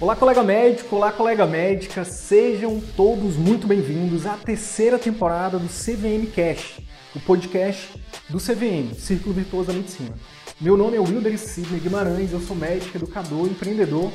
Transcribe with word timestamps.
Olá, 0.00 0.16
colega 0.16 0.42
médico, 0.42 0.96
olá, 0.96 1.12
colega 1.12 1.46
médica, 1.46 2.06
sejam 2.06 2.80
todos 2.96 3.36
muito 3.36 3.66
bem-vindos 3.66 4.24
à 4.24 4.34
terceira 4.34 4.98
temporada 4.98 5.58
do 5.58 5.68
CVM 5.68 6.26
Cash, 6.34 6.80
o 7.14 7.20
podcast 7.20 8.02
do 8.30 8.38
CVM, 8.38 8.94
Círculo 8.94 9.34
Virtuoso 9.34 9.66
da 9.66 9.74
Medicina. 9.74 10.14
Meu 10.58 10.74
nome 10.74 10.96
é 10.96 11.00
Wilder 11.00 11.38
Sidney 11.38 11.80
Guimarães, 11.80 12.32
eu 12.32 12.40
sou 12.40 12.56
médico, 12.56 12.96
educador, 12.96 13.46
empreendedor 13.46 14.10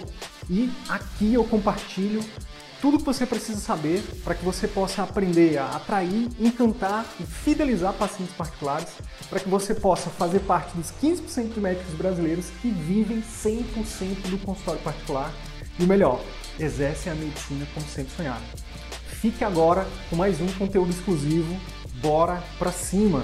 e 0.49 0.71
aqui 0.89 1.35
eu 1.35 1.43
compartilho 1.43 2.19
tudo 2.81 2.97
que 2.97 3.05
você 3.05 3.27
precisa 3.27 3.59
saber 3.59 4.01
para 4.23 4.33
que 4.33 4.43
você 4.43 4.67
possa 4.67 5.03
aprender 5.03 5.59
a 5.59 5.69
atrair, 5.69 6.29
encantar 6.39 7.05
e 7.19 7.23
fidelizar 7.23 7.93
pacientes 7.93 8.33
particulares, 8.33 8.89
para 9.29 9.39
que 9.39 9.47
você 9.47 9.75
possa 9.75 10.09
fazer 10.09 10.39
parte 10.39 10.75
dos 10.75 10.91
15% 10.99 11.53
de 11.53 11.59
médicos 11.59 11.93
brasileiros 11.93 12.47
que 12.59 12.69
vivem 12.69 13.21
100% 13.21 14.29
do 14.31 14.39
consultório 14.39 14.81
particular 14.81 15.31
e 15.79 15.83
o 15.83 15.87
melhor, 15.87 16.21
exercem 16.59 17.11
a 17.11 17.15
medicina 17.15 17.67
como 17.73 17.85
sempre 17.87 18.13
sonharam. 18.15 18.45
Fique 19.07 19.43
agora 19.43 19.87
com 20.09 20.15
mais 20.15 20.39
um 20.39 20.47
conteúdo 20.53 20.91
exclusivo. 20.91 21.59
Bora 22.01 22.43
pra 22.59 22.71
cima! 22.71 23.23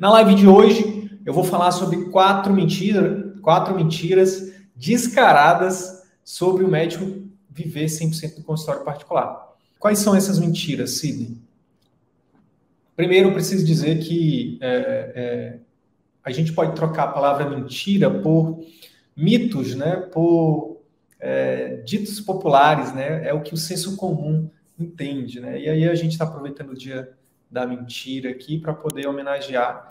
Na 0.00 0.10
live 0.10 0.34
de 0.34 0.48
hoje, 0.48 0.99
eu 1.24 1.32
vou 1.32 1.44
falar 1.44 1.70
sobre 1.72 2.06
quatro 2.06 2.52
mentiras, 2.52 3.40
quatro 3.40 3.74
mentiras 3.74 4.52
descaradas 4.74 6.02
sobre 6.24 6.64
o 6.64 6.68
médico 6.68 7.28
viver 7.48 7.86
100% 7.86 8.36
do 8.36 8.42
consultório 8.42 8.84
particular. 8.84 9.50
Quais 9.78 9.98
são 9.98 10.14
essas 10.14 10.38
mentiras, 10.38 10.98
Sidney? 10.98 11.36
Primeiro, 12.96 13.30
eu 13.30 13.32
preciso 13.32 13.64
dizer 13.64 13.98
que 13.98 14.58
é, 14.60 15.12
é, 15.14 15.58
a 16.22 16.30
gente 16.30 16.52
pode 16.52 16.74
trocar 16.74 17.04
a 17.04 17.12
palavra 17.12 17.48
mentira 17.48 18.10
por 18.10 18.64
mitos, 19.16 19.74
né? 19.74 19.96
por 19.96 20.82
é, 21.18 21.76
ditos 21.76 22.20
populares, 22.20 22.94
né? 22.94 23.26
é 23.26 23.32
o 23.32 23.42
que 23.42 23.54
o 23.54 23.56
senso 23.56 23.96
comum 23.96 24.50
entende. 24.78 25.40
Né? 25.40 25.60
E 25.62 25.68
aí 25.68 25.88
a 25.88 25.94
gente 25.94 26.12
está 26.12 26.24
aproveitando 26.24 26.70
o 26.70 26.76
dia 26.76 27.10
da 27.50 27.66
mentira 27.66 28.30
aqui 28.30 28.58
para 28.58 28.72
poder 28.72 29.06
homenagear, 29.08 29.88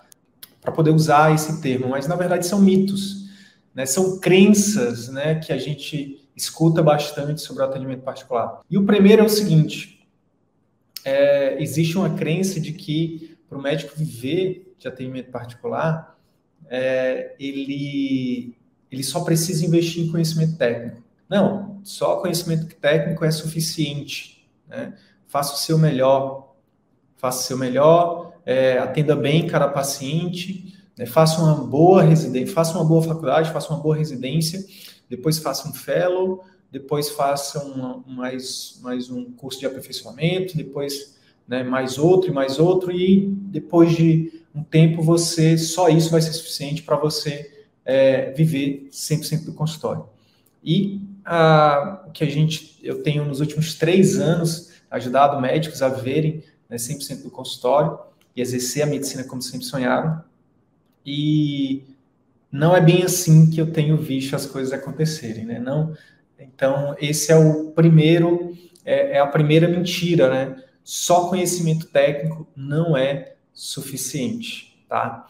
para 0.61 0.71
poder 0.71 0.91
usar 0.91 1.33
esse 1.33 1.61
termo, 1.61 1.89
mas 1.89 2.07
na 2.07 2.15
verdade 2.15 2.45
são 2.45 2.59
mitos, 2.59 3.29
né? 3.73 3.85
são 3.85 4.19
crenças 4.19 5.07
né, 5.09 5.35
que 5.35 5.53
a 5.53 5.57
gente 5.57 6.27
escuta 6.35 6.81
bastante 6.81 7.41
sobre 7.41 7.63
o 7.63 7.65
atendimento 7.65 8.01
particular. 8.01 8.61
E 8.69 8.77
o 8.77 8.85
primeiro 8.85 9.21
é 9.21 9.25
o 9.25 9.29
seguinte: 9.29 10.07
é, 11.03 11.61
existe 11.61 11.97
uma 11.97 12.11
crença 12.11 12.59
de 12.59 12.73
que 12.73 13.37
para 13.47 13.57
o 13.57 13.61
médico 13.61 13.93
viver 13.95 14.75
de 14.77 14.87
atendimento 14.87 15.31
particular, 15.31 16.17
é, 16.69 17.35
ele, 17.39 18.55
ele 18.91 19.03
só 19.03 19.21
precisa 19.21 19.65
investir 19.65 20.05
em 20.05 20.11
conhecimento 20.11 20.57
técnico. 20.57 21.03
Não, 21.27 21.81
só 21.83 22.17
conhecimento 22.17 22.73
técnico 22.75 23.25
é 23.25 23.31
suficiente. 23.31 24.47
Né? 24.67 24.93
Faça 25.27 25.53
o 25.53 25.57
seu 25.57 25.77
melhor, 25.77 26.55
faça 27.17 27.39
o 27.39 27.43
seu 27.43 27.57
melhor, 27.57 28.28
é, 28.49 28.79
atenda 28.79 29.15
bem 29.15 29.45
cada 29.45 29.67
paciente, 29.67 30.73
né, 30.97 31.05
faça 31.05 31.39
uma 31.39 31.53
boa 31.53 32.01
residência, 32.01 32.51
faça 32.51 32.75
uma 32.75 32.83
boa 32.83 32.99
faculdade, 33.03 33.53
faça 33.53 33.71
uma 33.71 33.79
boa 33.79 33.95
residência, 33.95 34.65
depois 35.07 35.37
faça 35.37 35.69
um 35.69 35.73
fellow, 35.73 36.43
depois 36.71 37.11
faça 37.11 37.63
mais, 38.07 38.79
mais 38.81 39.07
um 39.11 39.25
curso 39.33 39.59
de 39.59 39.67
aperfeiçoamento, 39.67 40.57
depois 40.57 41.15
né, 41.47 41.61
mais 41.61 41.99
outro 41.99 42.31
e 42.31 42.33
mais 42.33 42.57
outro, 42.57 42.91
e 42.91 43.27
depois 43.27 43.95
de 43.95 44.41
um 44.55 44.63
tempo 44.63 45.03
você, 45.03 45.55
só 45.55 45.87
isso 45.87 46.09
vai 46.09 46.21
ser 46.23 46.33
suficiente 46.33 46.81
para 46.81 46.95
você 46.95 47.67
é, 47.85 48.31
viver 48.31 48.89
100% 48.91 49.45
do 49.45 49.53
consultório. 49.53 50.05
E 50.63 51.01
o 52.07 52.11
que 52.11 52.23
a 52.23 52.27
gente, 52.27 52.79
eu 52.81 53.03
tenho 53.03 53.23
nos 53.25 53.41
últimos 53.41 53.75
três 53.75 54.17
anos 54.17 54.71
ajudado 54.89 55.39
médicos 55.39 55.83
a 55.83 55.89
verem 55.89 56.43
né, 56.67 56.77
100% 56.77 57.21
do 57.21 57.29
consultório 57.29 58.08
e 58.35 58.41
exercer 58.41 58.83
a 58.83 58.85
medicina 58.85 59.23
como 59.23 59.41
sempre 59.41 59.65
sonharam. 59.65 60.23
E 61.05 61.83
não 62.51 62.75
é 62.75 62.81
bem 62.81 63.03
assim 63.03 63.49
que 63.49 63.59
eu 63.59 63.71
tenho 63.71 63.97
visto 63.97 64.35
as 64.35 64.45
coisas 64.45 64.73
acontecerem, 64.73 65.45
né? 65.45 65.59
Não, 65.59 65.95
então 66.39 66.95
esse 66.99 67.31
é 67.31 67.35
o 67.35 67.71
primeiro, 67.71 68.57
é, 68.85 69.17
é 69.17 69.19
a 69.19 69.27
primeira 69.27 69.67
mentira, 69.67 70.29
né? 70.29 70.63
Só 70.83 71.29
conhecimento 71.29 71.87
técnico 71.87 72.47
não 72.55 72.97
é 72.97 73.35
suficiente, 73.53 74.83
tá? 74.87 75.27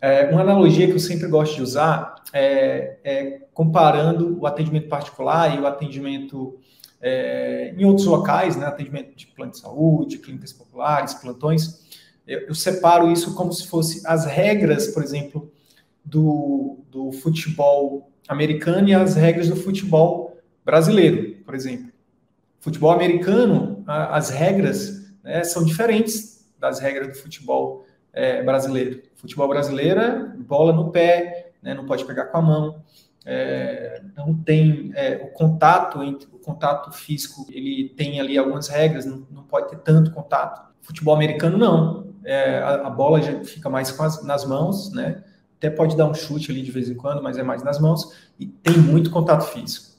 É, 0.00 0.30
uma 0.30 0.42
analogia 0.42 0.86
que 0.86 0.92
eu 0.92 0.98
sempre 0.98 1.26
gosto 1.26 1.56
de 1.56 1.62
usar 1.62 2.16
é, 2.32 2.98
é 3.02 3.40
comparando 3.54 4.38
o 4.38 4.46
atendimento 4.46 4.88
particular 4.88 5.56
e 5.56 5.58
o 5.58 5.66
atendimento 5.66 6.58
é, 7.00 7.74
em 7.76 7.84
outros 7.84 8.06
locais, 8.06 8.56
né, 8.56 8.66
atendimento 8.66 9.16
de 9.16 9.26
plano 9.26 9.52
de 9.52 9.58
saúde, 9.58 10.18
clínicas 10.18 10.52
populares, 10.52 11.14
plantões, 11.14 11.86
eu, 12.26 12.40
eu, 12.48 12.54
separo 12.54 13.10
isso 13.10 13.34
como 13.34 13.52
se 13.52 13.66
fosse 13.66 14.06
as 14.06 14.24
regras, 14.24 14.88
por 14.88 15.02
exemplo, 15.02 15.50
do, 16.04 16.78
do 16.90 17.12
futebol 17.12 18.10
americano 18.28 18.88
e 18.88 18.94
as 18.94 19.14
regras 19.14 19.48
do 19.48 19.56
futebol 19.56 20.36
brasileiro, 20.64 21.36
por 21.44 21.54
exemplo. 21.54 21.92
Futebol 22.60 22.90
americano, 22.90 23.82
a, 23.86 24.16
as 24.16 24.30
regras 24.30 25.10
né, 25.22 25.44
são 25.44 25.64
diferentes 25.64 26.48
das 26.58 26.80
regras 26.80 27.08
do 27.08 27.14
futebol 27.14 27.84
é, 28.12 28.42
brasileiro. 28.42 29.02
Futebol 29.14 29.48
brasileiro 29.48 30.00
é 30.00 30.36
bola 30.38 30.72
no 30.72 30.90
pé, 30.90 31.52
né, 31.62 31.74
não 31.74 31.86
pode 31.86 32.04
pegar 32.04 32.26
com 32.26 32.38
a 32.38 32.42
mão 32.42 32.82
é, 33.26 34.00
não 34.16 34.32
tem 34.32 34.92
é, 34.94 35.16
o 35.16 35.26
contato 35.32 36.00
entre 36.00 36.28
o 36.32 36.38
contato 36.38 36.92
físico, 36.92 37.44
ele 37.50 37.88
tem 37.88 38.20
ali 38.20 38.38
algumas 38.38 38.68
regras, 38.68 39.04
não, 39.04 39.26
não 39.28 39.42
pode 39.42 39.68
ter 39.68 39.78
tanto 39.78 40.12
contato. 40.12 40.64
Futebol 40.80 41.12
americano 41.12 41.58
não, 41.58 42.05
é, 42.26 42.58
a, 42.58 42.88
a, 42.88 42.90
bola 42.90 43.22
já 43.22 43.44
fica 43.44 43.70
mais 43.70 43.98
as, 43.98 44.22
nas 44.24 44.44
mãos, 44.44 44.92
né? 44.92 45.22
Até 45.56 45.70
pode 45.70 45.96
dar 45.96 46.06
um 46.06 46.12
chute 46.12 46.50
ali 46.50 46.60
de 46.60 46.70
vez 46.72 46.90
em 46.90 46.94
quando, 46.94 47.22
mas 47.22 47.38
é 47.38 47.42
mais 47.42 47.62
nas 47.62 47.78
mãos 47.78 48.12
e 48.38 48.46
tem 48.46 48.76
muito 48.76 49.10
contato 49.10 49.46
físico. 49.46 49.94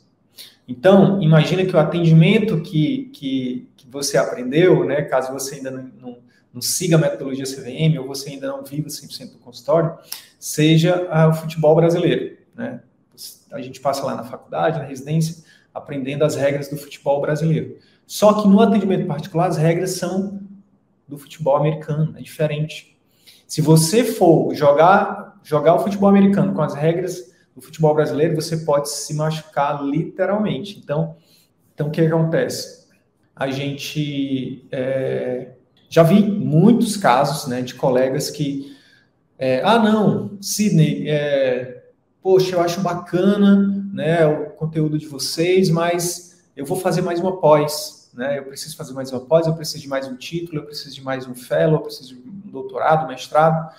Então, 0.68 1.22
imagina 1.22 1.66
que 1.66 1.76
o 1.76 1.80
atendimento 1.80 2.62
que, 2.62 3.10
que, 3.14 3.70
que 3.78 3.90
você 3.90 4.18
aprendeu, 4.18 4.84
né, 4.86 5.02
caso 5.04 5.32
você 5.32 5.56
ainda 5.56 5.72
não, 5.72 5.90
não, 6.00 6.18
não, 6.54 6.62
siga 6.62 6.98
a 6.98 7.00
metodologia 7.00 7.46
CVM 7.46 7.98
ou 7.98 8.06
você 8.06 8.32
ainda 8.32 8.48
não 8.48 8.64
viva 8.64 8.90
100% 8.90 9.32
do 9.32 9.38
consultório, 9.40 9.98
seja 10.38 11.08
ah, 11.10 11.30
o 11.30 11.34
futebol 11.34 11.74
brasileiro, 11.76 12.38
né? 12.54 12.82
a 13.52 13.62
gente 13.62 13.80
passa 13.80 14.06
lá 14.06 14.16
na 14.16 14.26
faculdade, 14.26 14.80
na 14.80 14.86
residência, 14.86 15.44
aprendendo 15.74 16.24
as 16.24 16.36
regras 16.36 16.70
do 16.70 16.78
futebol 16.78 17.22
brasileiro. 17.22 17.78
Só 18.06 18.34
que 18.42 18.48
no 18.48 18.60
atendimento 18.62 19.08
particular, 19.08 19.48
as 19.48 19.58
regras 19.58 19.92
são 19.92 20.47
do 21.07 21.18
futebol 21.18 21.56
americano, 21.56 22.13
é 22.18 22.22
diferente. 22.22 22.97
Se 23.47 23.62
você 23.62 24.03
for 24.03 24.53
jogar, 24.53 25.40
jogar 25.44 25.75
o 25.75 25.79
futebol 25.79 26.09
americano 26.09 26.53
com 26.53 26.62
as 26.62 26.75
regras 26.75 27.31
do 27.56 27.62
futebol 27.62 27.95
brasileiro, 27.95 28.35
você 28.35 28.57
pode 28.57 28.90
se 28.90 29.13
machucar 29.13 29.84
literalmente. 29.84 30.78
Então, 30.78 31.16
então 31.73 31.88
o 31.88 31.91
que 31.91 32.01
acontece? 32.01 32.88
A 33.35 33.50
gente 33.50 34.68
é, 34.72 35.53
já 35.90 36.03
vi 36.03 36.22
muitos 36.22 36.98
casos 36.98 37.48
né, 37.48 37.62
de 37.62 37.74
colegas 37.75 38.30
que, 38.30 38.75
é, 39.39 39.62
ah, 39.63 39.80
não, 39.80 40.38
Sidney, 40.42 41.10
é, 41.10 41.83
poxa, 42.21 42.56
eu 42.56 42.62
acho 42.62 42.81
bacana 42.81 43.86
né, 43.94 44.25
o 44.25 44.50
conteúdo 44.51 44.98
de 44.98 45.07
vocês, 45.07 45.69
mas 45.69 46.44
eu 46.56 46.65
vou 46.65 46.77
fazer 46.77 47.01
mais 47.01 47.19
uma 47.19 47.39
pós, 47.39 47.97
né? 48.18 48.40
Eu 48.40 48.46
preciso 48.46 48.75
fazer 48.75 48.94
mais 48.94 49.12
uma 49.12 49.22
pós, 49.22 49.48
eu 49.48 49.54
preciso 49.54 49.84
de 49.84 49.88
mais 49.88 50.08
um 50.08 50.16
título, 50.16 50.60
eu 50.60 50.66
preciso 50.66 50.96
de 50.96 51.04
mais 51.04 51.28
um 51.28 51.36
fellow, 51.36 51.75
eu 51.75 51.84
preciso 51.84 52.16
de 52.16 52.28
um 52.28 52.52
doutorado, 52.52 53.08
mestrado, 53.08 53.72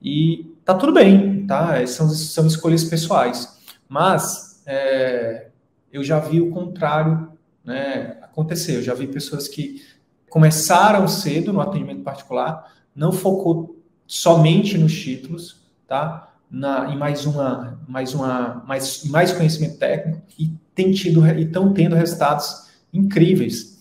e 0.00 0.54
tá 0.64 0.74
tudo 0.74 0.92
bem, 0.92 1.46
tá? 1.46 1.84
São, 1.86 2.08
são 2.10 2.46
escolhas 2.46 2.84
pessoais. 2.84 3.58
Mas 3.88 4.62
é, 4.66 5.48
eu 5.92 6.04
já 6.04 6.20
vi 6.20 6.40
o 6.40 6.50
contrário 6.50 7.32
né, 7.64 8.18
acontecer. 8.22 8.76
Eu 8.76 8.82
já 8.82 8.94
vi 8.94 9.06
pessoas 9.06 9.48
que 9.48 9.82
começaram 10.28 11.08
cedo 11.08 11.52
no 11.52 11.60
atendimento 11.60 12.02
particular, 12.02 12.72
não 12.94 13.10
focou 13.10 13.82
somente 14.06 14.76
nos 14.76 14.94
títulos, 14.94 15.62
tá? 15.86 16.28
na, 16.50 16.92
em 16.92 16.96
mais 16.96 17.26
uma, 17.26 17.78
mais 17.86 18.14
uma, 18.14 18.62
mais, 18.66 19.04
mais 19.04 19.32
conhecimento 19.32 19.78
técnico 19.78 20.22
e 20.38 20.52
tem 20.74 20.92
tido 20.92 21.26
e 21.26 21.42
estão 21.42 21.72
tendo 21.72 21.94
resultados 21.94 22.68
incríveis. 22.92 23.77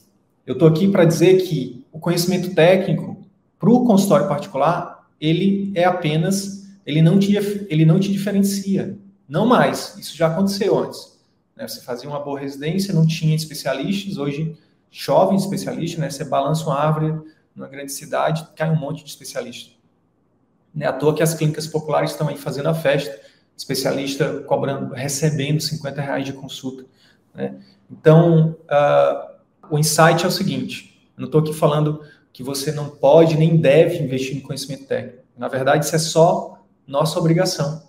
Eu 0.47 0.53
estou 0.53 0.69
aqui 0.69 0.88
para 0.88 1.03
dizer 1.03 1.41
que 1.44 1.85
o 1.91 1.99
conhecimento 1.99 2.55
técnico 2.55 3.17
para 3.59 3.69
o 3.69 3.85
consultório 3.85 4.29
particular 4.29 5.05
ele 5.19 5.73
é 5.75 5.83
apenas 5.83 6.65
ele 6.85 7.01
não 7.01 7.19
te 7.19 7.35
ele 7.69 7.85
não 7.85 7.99
te 7.99 8.09
diferencia, 8.09 8.97
Não 9.27 9.45
mais. 9.45 9.97
Isso 9.97 10.15
já 10.15 10.27
aconteceu 10.27 10.79
antes. 10.79 11.19
Né? 11.53 11.67
Você 11.67 11.81
fazia 11.81 12.09
uma 12.09 12.21
boa 12.21 12.39
residência, 12.39 12.94
não 12.94 13.05
tinha 13.05 13.35
especialistas, 13.35 14.17
hoje 14.17 14.57
chove 14.89 15.35
especialista, 15.35 15.99
né? 15.99 16.09
Você 16.09 16.23
balança 16.23 16.63
uma 16.63 16.79
árvore 16.79 17.13
numa 17.53 17.67
grande 17.67 17.91
cidade, 17.91 18.47
cai 18.55 18.69
um 18.69 18.79
monte 18.79 19.03
de 19.03 19.09
especialista. 19.09 19.75
Não 20.73 20.85
é 20.85 20.89
à 20.89 20.93
toa 20.93 21.13
que 21.13 21.21
as 21.21 21.33
clínicas 21.33 21.67
populares 21.67 22.11
estão 22.11 22.29
aí 22.29 22.38
fazendo 22.38 22.69
a 22.69 22.73
festa, 22.73 23.19
especialista 23.57 24.39
cobrando, 24.43 24.93
recebendo 24.93 25.59
50 25.59 26.00
reais 26.00 26.25
de 26.25 26.31
consulta. 26.31 26.85
Né? 27.35 27.59
Então, 27.91 28.55
uh, 28.63 29.37
o 29.69 29.77
insight 29.77 30.23
é 30.23 30.27
o 30.27 30.31
seguinte: 30.31 31.09
eu 31.17 31.21
não 31.21 31.25
estou 31.25 31.41
aqui 31.41 31.53
falando 31.53 32.01
que 32.31 32.43
você 32.43 32.71
não 32.71 32.89
pode 32.89 33.37
nem 33.37 33.57
deve 33.57 33.97
investir 33.97 34.37
em 34.37 34.41
conhecimento 34.41 34.85
técnico. 34.85 35.23
Na 35.37 35.47
verdade, 35.47 35.85
isso 35.85 35.95
é 35.95 35.99
só 35.99 36.63
nossa 36.85 37.19
obrigação, 37.19 37.83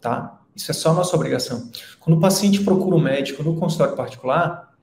tá? 0.00 0.40
Isso 0.54 0.70
é 0.70 0.74
só 0.74 0.92
nossa 0.92 1.14
obrigação. 1.16 1.70
Quando 1.98 2.16
o 2.16 2.20
paciente 2.20 2.62
procura 2.62 2.96
um 2.96 3.00
médico 3.00 3.42
no 3.42 3.56
consultório 3.56 3.96
particular, 3.96 4.74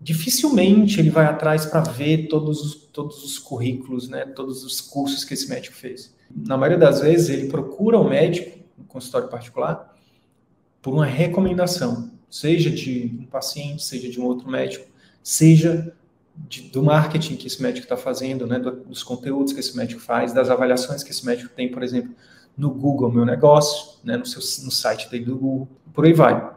dificilmente 0.00 1.00
ele 1.00 1.10
vai 1.10 1.26
atrás 1.26 1.66
para 1.66 1.80
ver 1.80 2.28
todos 2.28 2.60
os, 2.62 2.74
todos 2.74 3.24
os 3.24 3.38
currículos, 3.38 4.08
né, 4.08 4.26
todos 4.26 4.64
os 4.64 4.80
cursos 4.80 5.24
que 5.24 5.34
esse 5.34 5.48
médico 5.48 5.74
fez. 5.74 6.14
Na 6.30 6.56
maioria 6.56 6.78
das 6.78 7.00
vezes, 7.00 7.28
ele 7.28 7.48
procura 7.48 7.98
o 7.98 8.04
um 8.04 8.08
médico 8.10 8.58
no 8.76 8.84
consultório 8.84 9.28
particular 9.28 9.94
por 10.82 10.92
uma 10.92 11.06
recomendação, 11.06 12.10
seja 12.28 12.70
de 12.70 13.16
um 13.18 13.24
paciente, 13.24 13.82
seja 13.82 14.10
de 14.10 14.20
um 14.20 14.24
outro 14.24 14.46
médico, 14.50 14.86
seja 15.24 15.92
de, 16.36 16.62
do 16.62 16.82
marketing 16.82 17.36
que 17.36 17.46
esse 17.46 17.62
médico 17.62 17.86
está 17.86 17.96
fazendo, 17.96 18.46
né, 18.46 18.58
dos 18.58 19.02
conteúdos 19.02 19.54
que 19.54 19.60
esse 19.60 19.74
médico 19.74 20.00
faz, 20.00 20.32
das 20.34 20.50
avaliações 20.50 21.02
que 21.02 21.10
esse 21.10 21.24
médico 21.24 21.50
tem, 21.56 21.70
por 21.70 21.82
exemplo, 21.82 22.14
no 22.56 22.70
Google 22.70 23.10
Meu 23.10 23.24
Negócio, 23.24 23.98
né, 24.04 24.18
no, 24.18 24.26
seu, 24.26 24.40
no 24.64 24.70
site 24.70 25.10
dele 25.10 25.24
do 25.24 25.36
Google, 25.36 25.68
por 25.94 26.04
aí 26.04 26.12
vai. 26.12 26.52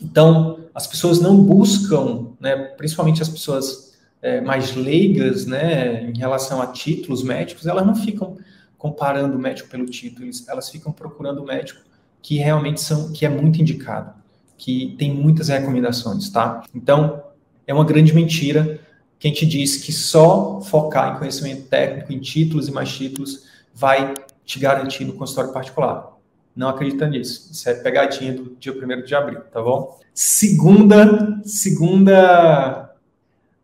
Então, 0.00 0.60
as 0.74 0.86
pessoas 0.86 1.20
não 1.20 1.42
buscam, 1.42 2.32
né, 2.38 2.54
principalmente 2.76 3.22
as 3.22 3.28
pessoas 3.28 3.96
é, 4.20 4.40
mais 4.42 4.74
leigas, 4.76 5.46
né, 5.46 6.02
em 6.10 6.18
relação 6.18 6.60
a 6.60 6.66
títulos 6.66 7.22
médicos, 7.22 7.66
elas 7.66 7.86
não 7.86 7.94
ficam 7.94 8.36
comparando 8.76 9.36
o 9.36 9.40
médico 9.40 9.70
pelo 9.70 9.86
título, 9.86 10.28
elas 10.48 10.68
ficam 10.68 10.92
procurando 10.92 11.42
o 11.42 11.46
médico 11.46 11.80
que 12.20 12.36
realmente 12.36 12.80
são, 12.80 13.12
que 13.12 13.24
é 13.24 13.28
muito 13.28 13.60
indicado, 13.60 14.12
que 14.58 14.94
tem 14.98 15.14
muitas 15.14 15.48
recomendações, 15.48 16.28
tá? 16.28 16.62
Então, 16.74 17.22
é 17.66 17.74
uma 17.74 17.84
grande 17.84 18.14
mentira 18.14 18.80
quem 19.18 19.32
te 19.32 19.46
diz 19.46 19.76
que 19.76 19.92
só 19.92 20.60
focar 20.60 21.14
em 21.14 21.18
conhecimento 21.18 21.68
técnico, 21.68 22.12
em 22.12 22.20
títulos 22.20 22.68
e 22.68 22.72
mais 22.72 22.94
títulos, 22.94 23.46
vai 23.74 24.14
te 24.44 24.58
garantir 24.58 25.04
no 25.04 25.14
consultório 25.14 25.52
particular. 25.52 26.16
Não 26.54 26.68
acredita 26.68 27.06
nisso. 27.06 27.50
Isso 27.52 27.68
é 27.68 27.74
pegadinha 27.74 28.34
do 28.34 28.56
dia 28.56 28.72
1 28.72 29.04
de 29.04 29.14
abril, 29.14 29.40
tá 29.52 29.62
bom? 29.62 29.98
Segunda, 30.12 31.40
segunda. 31.44 32.94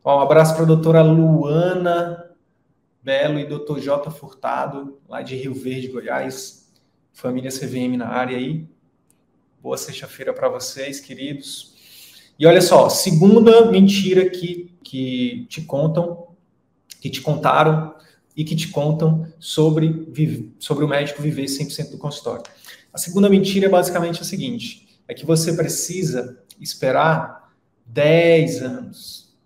Um 0.04 0.20
abraço 0.20 0.54
para 0.54 0.64
a 0.64 0.66
doutora 0.66 1.02
Luana 1.02 2.30
Belo 3.02 3.38
e 3.38 3.44
doutor 3.44 3.80
J. 3.80 4.10
Furtado, 4.10 4.98
lá 5.08 5.22
de 5.22 5.36
Rio 5.36 5.54
Verde, 5.54 5.88
Goiás. 5.88 6.70
Família 7.12 7.50
CVM 7.50 7.96
na 7.96 8.08
área 8.08 8.36
aí. 8.36 8.66
Boa 9.62 9.76
sexta-feira 9.76 10.32
para 10.32 10.48
vocês, 10.48 10.98
queridos. 10.98 11.71
E 12.42 12.46
olha 12.46 12.60
só, 12.60 12.88
segunda 12.88 13.70
mentira 13.70 14.28
que, 14.28 14.74
que 14.82 15.46
te 15.48 15.60
contam, 15.60 16.26
que 17.00 17.08
te 17.08 17.20
contaram 17.20 17.94
e 18.36 18.42
que 18.42 18.56
te 18.56 18.66
contam 18.66 19.28
sobre, 19.38 20.52
sobre 20.58 20.84
o 20.84 20.88
médico 20.88 21.22
viver 21.22 21.44
100% 21.44 21.92
do 21.92 21.98
consultório. 21.98 22.42
A 22.92 22.98
segunda 22.98 23.28
mentira 23.28 23.66
é 23.66 23.68
basicamente 23.68 24.22
a 24.22 24.24
seguinte: 24.24 24.88
é 25.06 25.14
que 25.14 25.24
você 25.24 25.52
precisa 25.52 26.36
esperar 26.60 27.52
10 27.86 28.62
anos. 28.62 29.36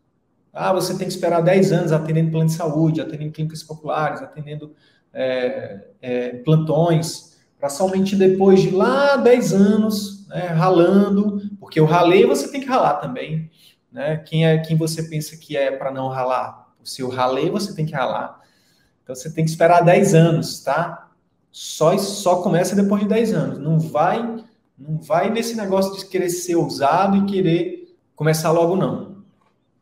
Ah, 0.50 0.72
você 0.72 0.96
tem 0.96 1.06
que 1.06 1.12
esperar 1.12 1.42
10 1.42 1.72
anos 1.72 1.92
atendendo 1.92 2.30
plano 2.30 2.46
de 2.46 2.54
saúde, 2.54 3.02
atendendo 3.02 3.32
clínicas 3.32 3.62
populares, 3.62 4.22
atendendo 4.22 4.74
é, 5.12 5.88
é, 6.00 6.28
plantões, 6.36 7.36
para 7.58 7.68
somente 7.68 8.16
depois 8.16 8.62
de 8.62 8.70
lá 8.70 9.18
10 9.18 9.52
anos, 9.52 10.26
né, 10.28 10.46
ralando, 10.46 11.35
porque 11.66 11.80
o 11.80 11.84
ralei 11.84 12.24
você 12.24 12.48
tem 12.48 12.60
que 12.60 12.68
ralar 12.68 12.94
também. 13.00 13.50
Né? 13.90 14.18
Quem 14.18 14.46
é 14.46 14.56
quem 14.58 14.76
você 14.76 15.02
pensa 15.02 15.36
que 15.36 15.56
é 15.56 15.72
para 15.72 15.90
não 15.90 16.06
ralar? 16.06 16.72
O 16.80 16.86
seu 16.86 17.08
ralei 17.08 17.50
você 17.50 17.74
tem 17.74 17.84
que 17.84 17.92
ralar. 17.92 18.40
Então 19.02 19.16
você 19.16 19.34
tem 19.34 19.44
que 19.44 19.50
esperar 19.50 19.82
10 19.82 20.14
anos, 20.14 20.60
tá? 20.60 21.10
só, 21.50 21.98
só 21.98 22.40
começa 22.40 22.76
depois 22.76 23.02
de 23.02 23.08
10 23.08 23.34
anos. 23.34 23.58
Não 23.58 23.80
vai, 23.80 24.44
não 24.78 24.96
vai 24.98 25.28
nesse 25.28 25.56
negócio 25.56 25.96
de 25.96 26.06
querer 26.06 26.30
ser 26.30 26.54
ousado 26.54 27.16
e 27.16 27.24
querer 27.24 27.96
começar 28.14 28.52
logo, 28.52 28.76
não. 28.76 29.24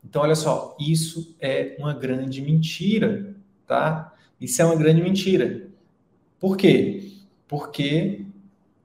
Então, 0.03 0.23
olha 0.23 0.35
só, 0.35 0.75
isso 0.81 1.37
é 1.39 1.77
uma 1.79 1.93
grande 1.93 2.41
mentira, 2.41 3.37
tá? 3.67 4.11
Isso 4.41 4.63
é 4.63 4.65
uma 4.65 4.75
grande 4.75 5.03
mentira. 5.03 5.69
Por 6.41 6.57
quê? 6.57 7.13
Porque 7.47 8.25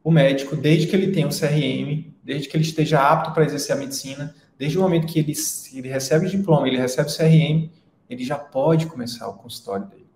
o 0.03 0.11
médico, 0.11 0.57
desde 0.57 0.87
que 0.87 0.95
ele 0.97 1.13
tenha 1.13 1.27
um 1.27 1.31
CRM, 1.31 2.08
desde 2.23 2.47
que 2.47 2.57
ele 2.57 2.63
esteja 2.63 2.99
apto 3.01 3.31
para 3.31 3.45
exercer 3.45 3.75
a 3.75 3.79
medicina, 3.79 4.35
desde 4.57 4.77
o 4.77 4.81
momento 4.81 5.07
que 5.07 5.19
ele, 5.19 5.33
ele 5.73 5.87
recebe 5.87 6.25
o 6.25 6.29
diploma, 6.29 6.67
ele 6.67 6.77
recebe 6.77 7.09
o 7.09 7.15
CRM, 7.15 7.69
ele 8.09 8.23
já 8.23 8.37
pode 8.37 8.87
começar 8.87 9.27
o 9.27 9.33
consultório 9.33 9.85
dele. 9.85 10.07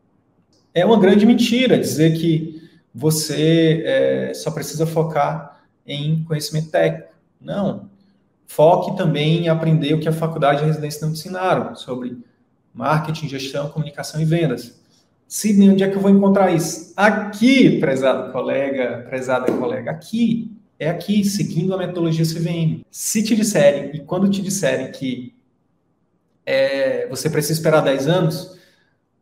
É 0.73 0.85
uma 0.85 0.99
grande 0.99 1.25
mentira 1.25 1.77
dizer 1.77 2.17
que 2.17 2.69
você 2.93 3.83
é, 3.85 4.33
só 4.33 4.51
precisa 4.51 4.85
focar 4.85 5.63
em 5.85 6.23
conhecimento 6.23 6.69
técnico. 6.69 7.13
Não. 7.39 7.89
Foque 8.45 8.95
também 8.97 9.45
em 9.45 9.49
aprender 9.49 9.93
o 9.93 9.99
que 9.99 10.09
a 10.09 10.13
faculdade 10.13 10.61
e 10.61 10.63
a 10.63 10.67
residência 10.67 11.05
não 11.05 11.13
ensinaram 11.13 11.75
sobre 11.75 12.17
marketing, 12.73 13.29
gestão, 13.29 13.69
comunicação 13.69 14.21
e 14.21 14.25
vendas. 14.25 14.81
Sidney, 15.27 15.69
onde 15.69 15.83
é 15.83 15.89
que 15.89 15.95
eu 15.95 16.01
vou 16.01 16.11
encontrar 16.11 16.51
isso? 16.51 16.93
Aqui, 16.95 17.79
prezado 17.79 18.31
colega, 18.31 19.05
prezada 19.09 19.51
colega, 19.51 19.91
aqui. 19.91 20.51
É 20.83 20.89
aqui, 20.89 21.23
seguindo 21.23 21.73
a 21.73 21.77
metodologia 21.77 22.25
CVM. 22.25 22.83
Se 22.91 23.23
te 23.23 23.37
disserem, 23.37 23.95
e 23.95 23.99
quando 24.01 24.29
te 24.29 24.41
disserem 24.41 24.91
que 24.91 25.33
é, 26.45 27.07
você 27.07 27.29
precisa 27.29 27.53
esperar 27.53 27.79
10 27.79 28.09
anos, 28.09 28.59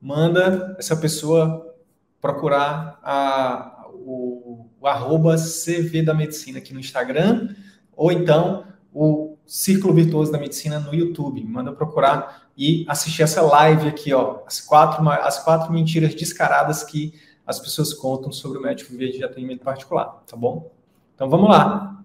manda 0.02 0.76
essa 0.80 0.98
pessoa 0.98 1.72
procurar 2.20 3.00
a, 3.04 3.86
o, 3.94 4.66
o 4.80 4.88
arroba 4.88 5.36
CV 5.36 6.02
da 6.02 6.16
Medicina 6.16 6.58
aqui 6.58 6.74
no 6.74 6.80
Instagram, 6.80 7.54
ou 7.96 8.12
então 8.12 8.66
o 8.92 9.38
Círculo 9.46 9.94
Virtuoso 9.94 10.32
da 10.32 10.40
Medicina 10.40 10.80
no 10.80 10.96
YouTube. 10.96 11.44
Manda 11.44 11.72
procurar 11.72 12.50
e 12.58 12.84
assistir 12.90 13.22
essa 13.22 13.44
live 13.44 13.88
aqui, 13.88 14.12
ó. 14.16 14.42
As 14.48 14.60
quatro, 14.60 15.08
as 15.08 15.44
quatro 15.44 15.72
mentiras 15.72 16.16
descaradas 16.16 16.84
que 16.84 17.14
as 17.46 17.60
pessoas 17.60 17.94
contam 17.94 18.32
sobre 18.32 18.58
o 18.58 18.62
médico 18.64 18.92
viver 18.92 19.12
de 19.12 19.24
atendimento 19.24 19.64
particular, 19.64 20.24
tá 20.26 20.36
bom? 20.36 20.81
Então 21.16 21.30
vamos 21.30 21.50
lá. 21.50 22.04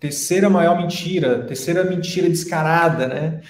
Terceira 0.00 0.48
maior 0.48 0.76
mentira, 0.78 1.44
terceira 1.44 1.84
mentira 1.84 2.28
descarada, 2.28 3.06
né? 3.06 3.40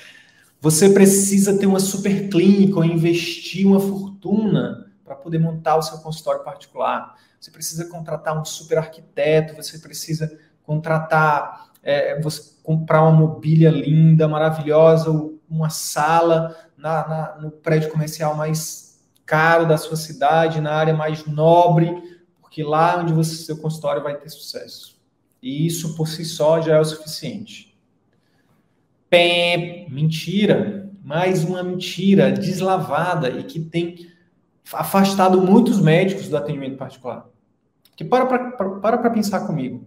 Você 0.61 0.91
precisa 0.91 1.57
ter 1.57 1.67
uma 1.67 1.79
super 1.79 2.29
clínica 2.29 2.79
ou 2.79 2.85
investir 2.85 3.67
uma 3.67 3.79
fortuna 3.79 4.91
para 5.05 5.15
poder 5.15 5.39
montar 5.39 5.77
o 5.77 5.83
seu 5.83 5.99
consultório 5.99 6.43
particular. 6.43 7.15
Você 7.39 7.51
precisa 7.51 7.85
contratar 7.87 8.39
um 8.39 8.45
super 8.45 8.79
arquiteto, 8.79 9.55
você 9.55 9.79
precisa 9.79 10.39
contratar, 10.65 11.69
é, 11.83 12.21
você 12.21 12.53
comprar 12.63 13.03
uma 13.03 13.13
mobília 13.13 13.71
linda, 13.71 14.27
maravilhosa, 14.27 15.11
uma 15.49 15.71
sala 15.71 16.57
na, 16.77 17.09
na, 17.09 17.37
no 17.41 17.51
prédio 17.51 17.91
comercial 17.91 18.35
mais 18.35 19.01
caro 19.25 19.67
da 19.67 19.77
sua 19.77 19.97
cidade, 19.97 20.61
na 20.61 20.73
área 20.73 20.95
mais 20.95 21.25
nobre, 21.27 22.18
porque 22.59 22.65
lá 22.65 22.99
onde 22.99 23.13
você 23.13 23.37
seu 23.37 23.57
consultório 23.57 24.03
vai 24.03 24.17
ter 24.17 24.29
sucesso. 24.29 24.99
E 25.41 25.65
isso 25.65 25.95
por 25.95 26.09
si 26.09 26.25
só 26.25 26.61
já 26.61 26.75
é 26.75 26.81
o 26.81 26.85
suficiente. 26.85 27.79
Pé, 29.09 29.87
mentira, 29.89 30.91
mais 31.05 31.45
uma 31.45 31.63
mentira 31.63 32.33
deslavada 32.33 33.31
e 33.31 33.45
que 33.45 33.61
tem 33.61 34.11
afastado 34.73 35.41
muitos 35.41 35.81
médicos 35.81 36.29
do 36.29 36.37
atendimento 36.37 36.77
particular. 36.77 37.29
Que 37.95 38.05
para 38.05 38.27
para 38.27 38.99
para 38.99 39.11
pensar 39.11 39.47
comigo. 39.47 39.87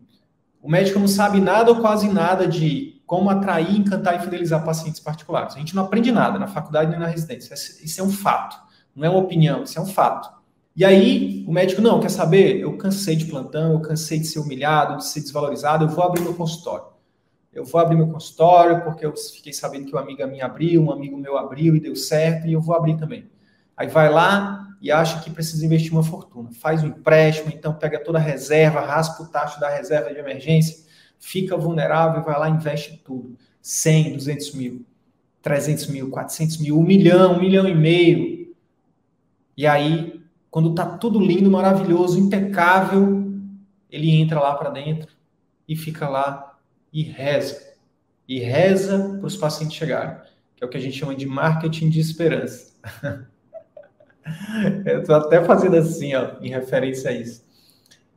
O 0.62 0.72
médico 0.72 0.98
não 0.98 1.10
sabe 1.10 1.42
nada 1.42 1.72
ou 1.72 1.82
quase 1.82 2.08
nada 2.08 2.48
de 2.48 3.02
como 3.06 3.30
atrair, 3.30 3.76
encantar 3.76 4.16
e 4.16 4.24
fidelizar 4.24 4.64
pacientes 4.64 5.02
particulares. 5.02 5.56
A 5.56 5.60
gente 5.60 5.76
não 5.76 5.84
aprende 5.84 6.10
nada 6.10 6.40
na 6.40 6.48
faculdade 6.48 6.90
nem 6.90 7.00
na 7.00 7.08
residência. 7.08 7.54
Isso 7.54 8.00
é 8.00 8.04
um 8.04 8.12
fato. 8.12 8.56
Não 8.96 9.06
é 9.06 9.10
uma 9.10 9.20
opinião, 9.20 9.64
isso 9.64 9.78
é 9.78 9.82
um 9.82 9.86
fato. 9.86 10.41
E 10.76 10.86
aí, 10.86 11.44
o 11.48 11.52
médico, 11.52 11.82
não, 11.82 12.00
quer 12.00 12.10
saber? 12.10 12.60
Eu 12.60 12.78
cansei 12.78 13.16
de 13.16 13.26
plantão, 13.26 13.74
eu 13.74 13.82
cansei 13.82 14.20
de 14.20 14.28
ser 14.28 14.40
humilhado, 14.40 14.98
de 14.98 15.06
ser 15.06 15.20
desvalorizado, 15.20 15.84
eu 15.84 15.90
vou 15.90 16.04
abrir 16.04 16.22
meu 16.22 16.34
consultório. 16.34 16.86
Eu 17.52 17.66
vou 17.66 17.82
abrir 17.82 17.98
meu 17.98 18.08
consultório 18.08 18.82
porque 18.84 19.06
eu 19.06 19.14
fiquei 19.16 19.52
sabendo 19.52 19.86
que 19.86 19.92
uma 19.92 20.02
amiga 20.02 20.26
minha 20.26 20.46
abriu, 20.46 20.82
um 20.82 20.92
amigo 20.92 21.18
meu 21.18 21.38
abriu 21.38 21.76
e 21.76 21.80
deu 21.82 21.96
certo, 21.96 22.48
e 22.48 22.54
eu 22.54 22.62
vou 22.62 22.74
abrir 22.74 22.96
também. 22.96 23.30
Aí 23.76 23.88
vai 23.88 24.10
lá 24.10 24.70
e 24.82 24.90
acha 24.90 25.20
que 25.20 25.30
precisa 25.30 25.66
investir 25.66 25.92
uma 25.92 26.04
fortuna. 26.04 26.50
Faz 26.54 26.82
um 26.84 26.88
empréstimo, 26.88 27.52
então 27.54 27.74
pega 27.74 28.02
toda 28.02 28.18
a 28.18 28.22
reserva, 28.22 28.80
raspa 28.80 29.24
o 29.24 29.28
taxa 29.28 29.60
da 29.60 29.70
reserva 29.70 30.14
de 30.14 30.20
emergência, 30.20 30.86
fica 31.20 31.58
vulnerável 31.58 32.22
e 32.22 32.24
vai 32.24 32.40
lá 32.40 32.50
e 32.50 32.54
investe 32.54 33.02
tudo. 33.04 33.38
100, 33.62 34.14
200 34.14 34.54
mil, 34.54 34.86
300 35.42 35.88
mil, 35.88 36.10
400 36.10 36.58
mil, 36.60 36.80
1 36.80 36.84
milhão, 36.84 37.34
1 37.34 37.40
milhão 37.40 37.68
e 37.68 37.76
meio. 37.76 38.56
E 39.58 39.68
aí, 39.68 40.21
quando 40.52 40.76
tá 40.76 40.86
tudo 40.86 41.18
lindo, 41.18 41.50
maravilhoso, 41.50 42.20
impecável, 42.20 43.32
ele 43.90 44.12
entra 44.12 44.38
lá 44.38 44.54
para 44.54 44.70
dentro 44.70 45.14
e 45.68 45.78
fica 45.78 46.10
lá 46.10 46.58
e 46.92 47.02
reza. 47.02 47.72
E 48.28 48.38
reza 48.40 49.18
para 49.18 49.28
os 49.28 49.38
pacientes 49.38 49.78
chegarem, 49.78 50.18
que 50.56 50.64
é 50.64 50.68
o 50.68 50.70
que 50.70 50.78
a 50.78 50.82
gente 50.82 50.98
chama 50.98 51.16
de 51.16 51.26
marketing 51.26 51.90
de 51.90 52.02
esperança. 52.02 52.74
Eu 54.86 55.00
estou 55.00 55.16
até 55.16 55.44
fazendo 55.44 55.78
assim, 55.78 56.14
ó, 56.14 56.34
em 56.42 56.50
referência 56.50 57.10
a 57.10 57.14
isso. 57.14 57.44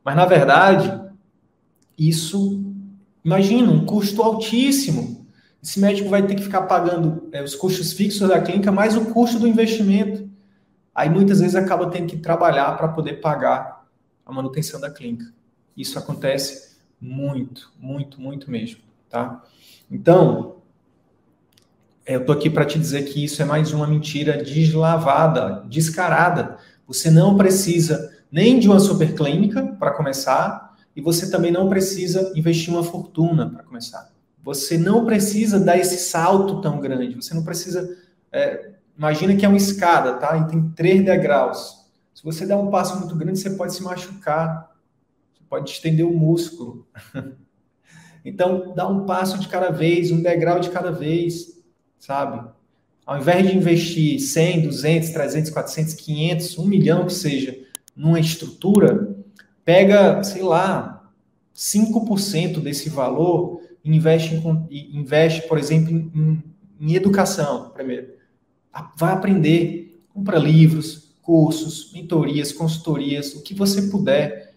Mas, 0.03 0.15
na 0.15 0.25
verdade, 0.25 1.01
isso, 1.97 2.63
imagina, 3.23 3.71
um 3.71 3.85
custo 3.85 4.21
altíssimo. 4.21 5.25
Esse 5.63 5.79
médico 5.79 6.09
vai 6.09 6.27
ter 6.27 6.35
que 6.35 6.43
ficar 6.43 6.63
pagando 6.63 7.27
é, 7.31 7.41
os 7.41 7.55
custos 7.55 7.93
fixos 7.93 8.27
da 8.27 8.41
clínica, 8.41 8.71
mais 8.71 8.95
o 8.95 9.05
custo 9.05 9.39
do 9.39 9.47
investimento. 9.47 10.29
Aí, 10.95 11.09
muitas 11.09 11.41
vezes, 11.41 11.55
acaba 11.55 11.89
tendo 11.91 12.07
que 12.07 12.17
trabalhar 12.17 12.75
para 12.77 12.87
poder 12.87 13.19
pagar 13.19 13.85
a 14.25 14.31
manutenção 14.31 14.79
da 14.79 14.89
clínica. 14.89 15.31
Isso 15.75 15.99
acontece 15.99 16.77
muito, 16.99 17.71
muito, 17.77 18.19
muito 18.21 18.49
mesmo, 18.49 18.79
tá? 19.09 19.43
Então, 19.91 20.55
eu 22.05 22.21
estou 22.21 22.33
aqui 22.33 22.49
para 22.49 22.65
te 22.65 22.79
dizer 22.79 23.03
que 23.03 23.23
isso 23.23 23.41
é 23.41 23.45
mais 23.45 23.73
uma 23.73 23.85
mentira 23.85 24.41
deslavada, 24.41 25.65
descarada. 25.67 26.57
Você 26.87 27.11
não 27.11 27.35
precisa 27.35 28.15
nem 28.31 28.59
de 28.59 28.67
uma 28.67 28.79
superclínica 28.79 29.75
para 29.79 29.91
começar, 29.91 30.75
e 30.95 31.01
você 31.01 31.29
também 31.29 31.51
não 31.51 31.67
precisa 31.67 32.31
investir 32.35 32.73
uma 32.73 32.83
fortuna 32.83 33.49
para 33.49 33.63
começar. 33.63 34.09
Você 34.41 34.77
não 34.77 35.05
precisa 35.05 35.59
dar 35.59 35.77
esse 35.77 35.97
salto 35.97 36.61
tão 36.61 36.79
grande. 36.79 37.15
Você 37.15 37.33
não 37.33 37.43
precisa. 37.43 37.97
É, 38.31 38.74
imagina 38.97 39.35
que 39.35 39.45
é 39.45 39.47
uma 39.47 39.57
escada, 39.57 40.13
tá? 40.13 40.37
E 40.37 40.47
tem 40.47 40.69
três 40.69 41.03
degraus. 41.03 41.85
Se 42.13 42.23
você 42.23 42.45
der 42.45 42.55
um 42.55 42.69
passo 42.69 42.99
muito 42.99 43.15
grande, 43.15 43.39
você 43.39 43.49
pode 43.51 43.73
se 43.73 43.83
machucar. 43.83 44.71
Você 45.33 45.43
pode 45.49 45.69
estender 45.69 46.05
o 46.05 46.15
músculo. 46.15 46.87
então, 48.23 48.73
dá 48.75 48.87
um 48.87 49.05
passo 49.05 49.39
de 49.39 49.47
cada 49.47 49.69
vez, 49.69 50.11
um 50.11 50.21
degrau 50.21 50.59
de 50.59 50.69
cada 50.69 50.91
vez 50.91 51.55
sabe? 52.05 52.47
Ao 53.05 53.17
invés 53.17 53.47
de 53.47 53.55
investir 53.55 54.19
100, 54.19 54.61
200, 54.61 55.09
300, 55.09 55.51
400, 55.51 55.93
500, 55.95 56.57
1 56.57 56.65
milhão 56.65 57.05
que 57.05 57.13
seja 57.13 57.57
numa 57.95 58.19
estrutura, 58.19 59.15
pega, 59.63 60.23
sei 60.23 60.43
lá, 60.43 61.09
5% 61.55 62.59
desse 62.59 62.89
valor 62.89 63.61
e 63.83 63.95
investe, 63.95 64.35
em, 64.35 64.99
investe 64.99 65.47
por 65.47 65.57
exemplo, 65.57 65.91
em, 65.91 66.43
em 66.79 66.93
educação, 66.93 67.69
primeiro. 67.69 68.14
Vai 68.97 69.13
aprender, 69.13 70.03
compra 70.13 70.37
livros, 70.37 71.09
cursos, 71.21 71.91
mentorias, 71.93 72.51
consultorias, 72.51 73.33
o 73.33 73.41
que 73.41 73.53
você 73.53 73.83
puder. 73.83 74.53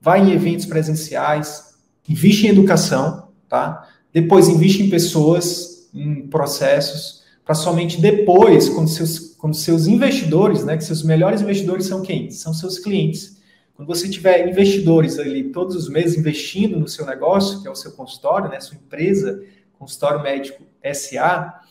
Vai 0.00 0.20
em 0.20 0.32
eventos 0.32 0.66
presenciais, 0.66 1.74
investe 2.08 2.46
em 2.46 2.50
educação, 2.50 3.28
tá? 3.48 3.88
Depois 4.12 4.48
investe 4.48 4.82
em 4.82 4.90
pessoas 4.90 5.88
em 5.94 6.26
processos, 6.26 7.22
para 7.44 7.54
somente 7.54 8.00
depois, 8.00 8.68
quando 8.68 8.88
seus, 8.88 9.18
quando 9.36 9.54
seus 9.54 9.86
investidores, 9.86 10.64
né, 10.64 10.76
que 10.76 10.84
seus 10.84 11.02
melhores 11.02 11.40
investidores 11.40 11.86
são 11.86 12.02
quem? 12.02 12.30
São 12.30 12.54
seus 12.54 12.78
clientes. 12.78 13.36
Quando 13.74 13.88
você 13.88 14.08
tiver 14.08 14.48
investidores 14.48 15.18
ali 15.18 15.44
todos 15.44 15.74
os 15.74 15.88
meses 15.88 16.16
investindo 16.16 16.78
no 16.78 16.86
seu 16.86 17.04
negócio, 17.04 17.60
que 17.60 17.68
é 17.68 17.70
o 17.70 17.74
seu 17.74 17.92
consultório, 17.92 18.48
né, 18.48 18.60
sua 18.60 18.76
empresa, 18.76 19.42
consultório 19.78 20.22
médico 20.22 20.62
SA, 20.94 21.61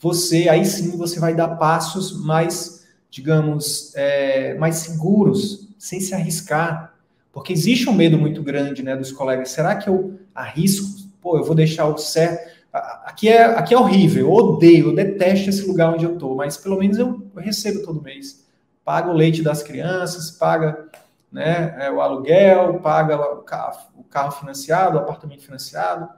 você 0.00 0.48
aí 0.48 0.64
sim 0.64 0.96
você 0.96 1.18
vai 1.18 1.34
dar 1.34 1.56
passos 1.56 2.24
mais, 2.24 2.86
digamos, 3.10 3.92
é, 3.96 4.54
mais 4.54 4.76
seguros, 4.76 5.68
sem 5.78 6.00
se 6.00 6.14
arriscar, 6.14 6.94
porque 7.32 7.52
existe 7.52 7.88
um 7.88 7.92
medo 7.92 8.18
muito 8.18 8.42
grande, 8.42 8.82
né, 8.82 8.96
dos 8.96 9.12
colegas. 9.12 9.50
Será 9.50 9.76
que 9.76 9.88
eu 9.88 10.18
arrisco? 10.34 10.86
Pô, 11.20 11.36
eu 11.36 11.44
vou 11.44 11.54
deixar 11.54 11.86
o 11.86 11.98
certo? 11.98 12.58
Aqui 12.72 13.28
é, 13.28 13.44
aqui 13.44 13.74
é 13.74 13.78
horrível, 13.78 14.26
eu 14.26 14.32
odeio, 14.32 14.88
eu 14.88 14.94
detesto 14.94 15.48
esse 15.48 15.66
lugar 15.66 15.92
onde 15.92 16.04
eu 16.04 16.14
estou, 16.14 16.36
mas 16.36 16.56
pelo 16.56 16.78
menos 16.78 16.98
eu, 16.98 17.22
eu 17.34 17.42
recebo 17.42 17.82
todo 17.82 18.02
mês. 18.02 18.46
Paga 18.84 19.10
o 19.10 19.14
leite 19.14 19.42
das 19.42 19.62
crianças, 19.62 20.30
paga 20.30 20.86
né, 21.30 21.76
é, 21.78 21.90
o 21.90 22.00
aluguel, 22.00 22.80
paga 22.80 23.16
o 23.16 23.42
carro, 23.42 23.78
o 23.96 24.04
carro 24.04 24.32
financiado, 24.32 24.96
o 24.96 25.00
apartamento 25.00 25.42
financiado, 25.42 26.08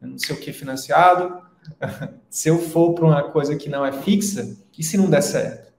não 0.00 0.18
sei 0.18 0.36
o 0.36 0.40
que 0.40 0.52
financiado. 0.52 1.43
Se 2.28 2.48
eu 2.48 2.58
for 2.58 2.94
para 2.94 3.04
uma 3.04 3.22
coisa 3.22 3.56
que 3.56 3.68
não 3.68 3.84
é 3.84 3.92
fixa, 3.92 4.56
e 4.76 4.82
se 4.82 4.96
não 4.96 5.08
der 5.08 5.22
certo? 5.22 5.72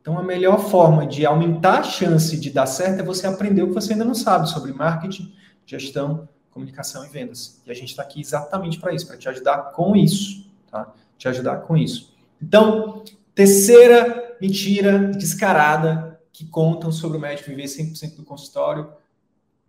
Então, 0.00 0.18
a 0.18 0.22
melhor 0.22 0.70
forma 0.70 1.06
de 1.06 1.26
aumentar 1.26 1.80
a 1.80 1.82
chance 1.82 2.36
de 2.38 2.50
dar 2.50 2.66
certo 2.66 3.00
é 3.00 3.02
você 3.02 3.26
aprender 3.26 3.62
o 3.62 3.68
que 3.68 3.74
você 3.74 3.92
ainda 3.92 4.04
não 4.04 4.14
sabe 4.14 4.48
sobre 4.48 4.72
marketing, 4.72 5.32
gestão 5.66 6.28
comunicação 6.56 7.04
e 7.04 7.08
vendas. 7.08 7.60
E 7.66 7.70
a 7.70 7.74
gente 7.74 7.90
está 7.90 8.02
aqui 8.02 8.18
exatamente 8.18 8.78
para 8.78 8.94
isso, 8.94 9.06
para 9.06 9.18
te 9.18 9.28
ajudar 9.28 9.72
com 9.72 9.94
isso, 9.94 10.50
tá? 10.70 10.90
Te 11.18 11.28
ajudar 11.28 11.58
com 11.58 11.76
isso. 11.76 12.14
Então, 12.40 13.04
terceira 13.34 14.36
mentira 14.40 14.98
descarada 14.98 16.18
que 16.32 16.46
contam 16.46 16.90
sobre 16.90 17.18
o 17.18 17.20
médico 17.20 17.50
viver 17.50 17.64
100% 17.64 18.16
do 18.16 18.24
consultório, 18.24 18.90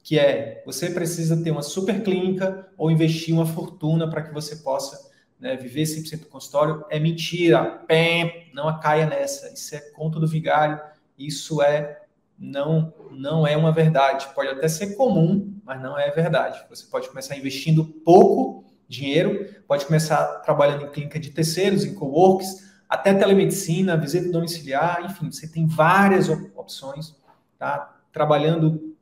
que 0.02 0.18
é 0.18 0.64
você 0.66 0.90
precisa 0.90 1.36
ter 1.44 1.52
uma 1.52 1.62
super 1.62 2.02
clínica 2.02 2.70
ou 2.78 2.90
investir 2.90 3.36
uma 3.36 3.46
fortuna 3.46 4.10
para 4.10 4.22
que 4.22 4.34
você 4.34 4.56
possa 4.56 5.12
né, 5.40 5.56
viver 5.56 5.84
100% 5.84 6.22
do 6.22 6.26
consultório. 6.28 6.86
É 6.90 7.00
mentira. 7.00 7.64
Pém, 7.88 8.50
não 8.54 8.80
caia 8.80 9.06
nessa. 9.06 9.54
Isso 9.54 9.76
é 9.76 9.80
conto 9.80 10.20
do 10.20 10.28
vigário. 10.28 10.80
Isso 11.18 11.62
é 11.62 12.02
não, 12.38 12.94
não 13.12 13.48
é 13.48 13.58
uma 13.58 13.72
verdade. 13.72 14.28
Pode 14.36 14.50
até 14.50 14.68
ser 14.68 14.96
comum, 14.96 15.60
mas 15.64 15.82
não 15.82 15.98
é 15.98 16.10
verdade. 16.12 16.64
Você 16.70 16.86
pode 16.86 17.10
começar 17.10 17.36
investindo 17.36 17.84
pouco 17.84 18.66
dinheiro, 18.88 19.54
pode 19.68 19.86
começar 19.86 20.24
trabalhando 20.42 20.86
em 20.86 20.92
clínica 20.92 21.20
de 21.20 21.32
terceiros, 21.32 21.84
em 21.84 21.94
coworks, 21.94 22.68
até 22.88 23.14
telemedicina, 23.14 23.98
visita 23.98 24.32
domiciliar, 24.32 25.04
enfim, 25.04 25.30
você 25.30 25.48
tem 25.48 25.68
várias 25.68 26.30
opções, 26.30 27.16
tá? 27.58 28.00
Trabalhando 28.14 28.96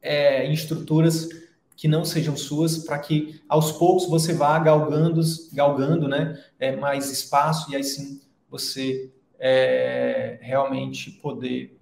é, 0.00 0.46
em 0.46 0.52
estruturas 0.52 1.28
que 1.76 1.86
não 1.86 2.04
sejam 2.04 2.36
suas, 2.36 2.78
para 2.78 2.98
que 2.98 3.40
aos 3.48 3.70
poucos 3.70 4.08
você 4.08 4.32
vá 4.32 4.58
galgando, 4.58 5.20
galgando 5.52 6.08
né, 6.08 6.42
é, 6.58 6.74
mais 6.74 7.10
espaço 7.10 7.70
e 7.70 7.76
aí 7.76 7.84
sim 7.84 8.20
você 8.50 9.12
é, 9.38 10.38
realmente 10.40 11.10
poder 11.10 11.78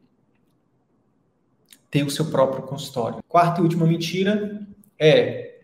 ter 1.89 2.05
o 2.05 2.11
seu 2.11 2.25
próprio 2.25 2.65
consultório. 2.65 3.23
Quarta 3.29 3.61
e 3.61 3.63
última 3.63 3.87
mentira 3.87 4.67
é 4.99 5.61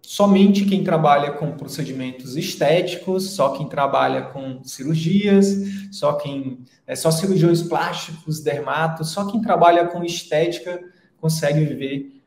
somente 0.00 0.64
quem 0.64 0.84
trabalha 0.84 1.32
com 1.32 1.56
procedimentos 1.56 2.36
estéticos, 2.36 3.32
só 3.32 3.56
quem 3.56 3.68
trabalha 3.68 4.22
com 4.22 4.62
cirurgias, 4.62 5.48
só 5.90 6.12
quem 6.12 6.64
é 6.86 6.94
só 6.94 7.10
cirurgiões 7.10 7.60
plásticos, 7.60 8.40
dermatos, 8.40 9.10
só 9.10 9.26
quem 9.26 9.42
trabalha 9.42 9.88
com 9.88 10.04
estética 10.04 10.80
consegue 11.20 11.64
viver 11.64 12.17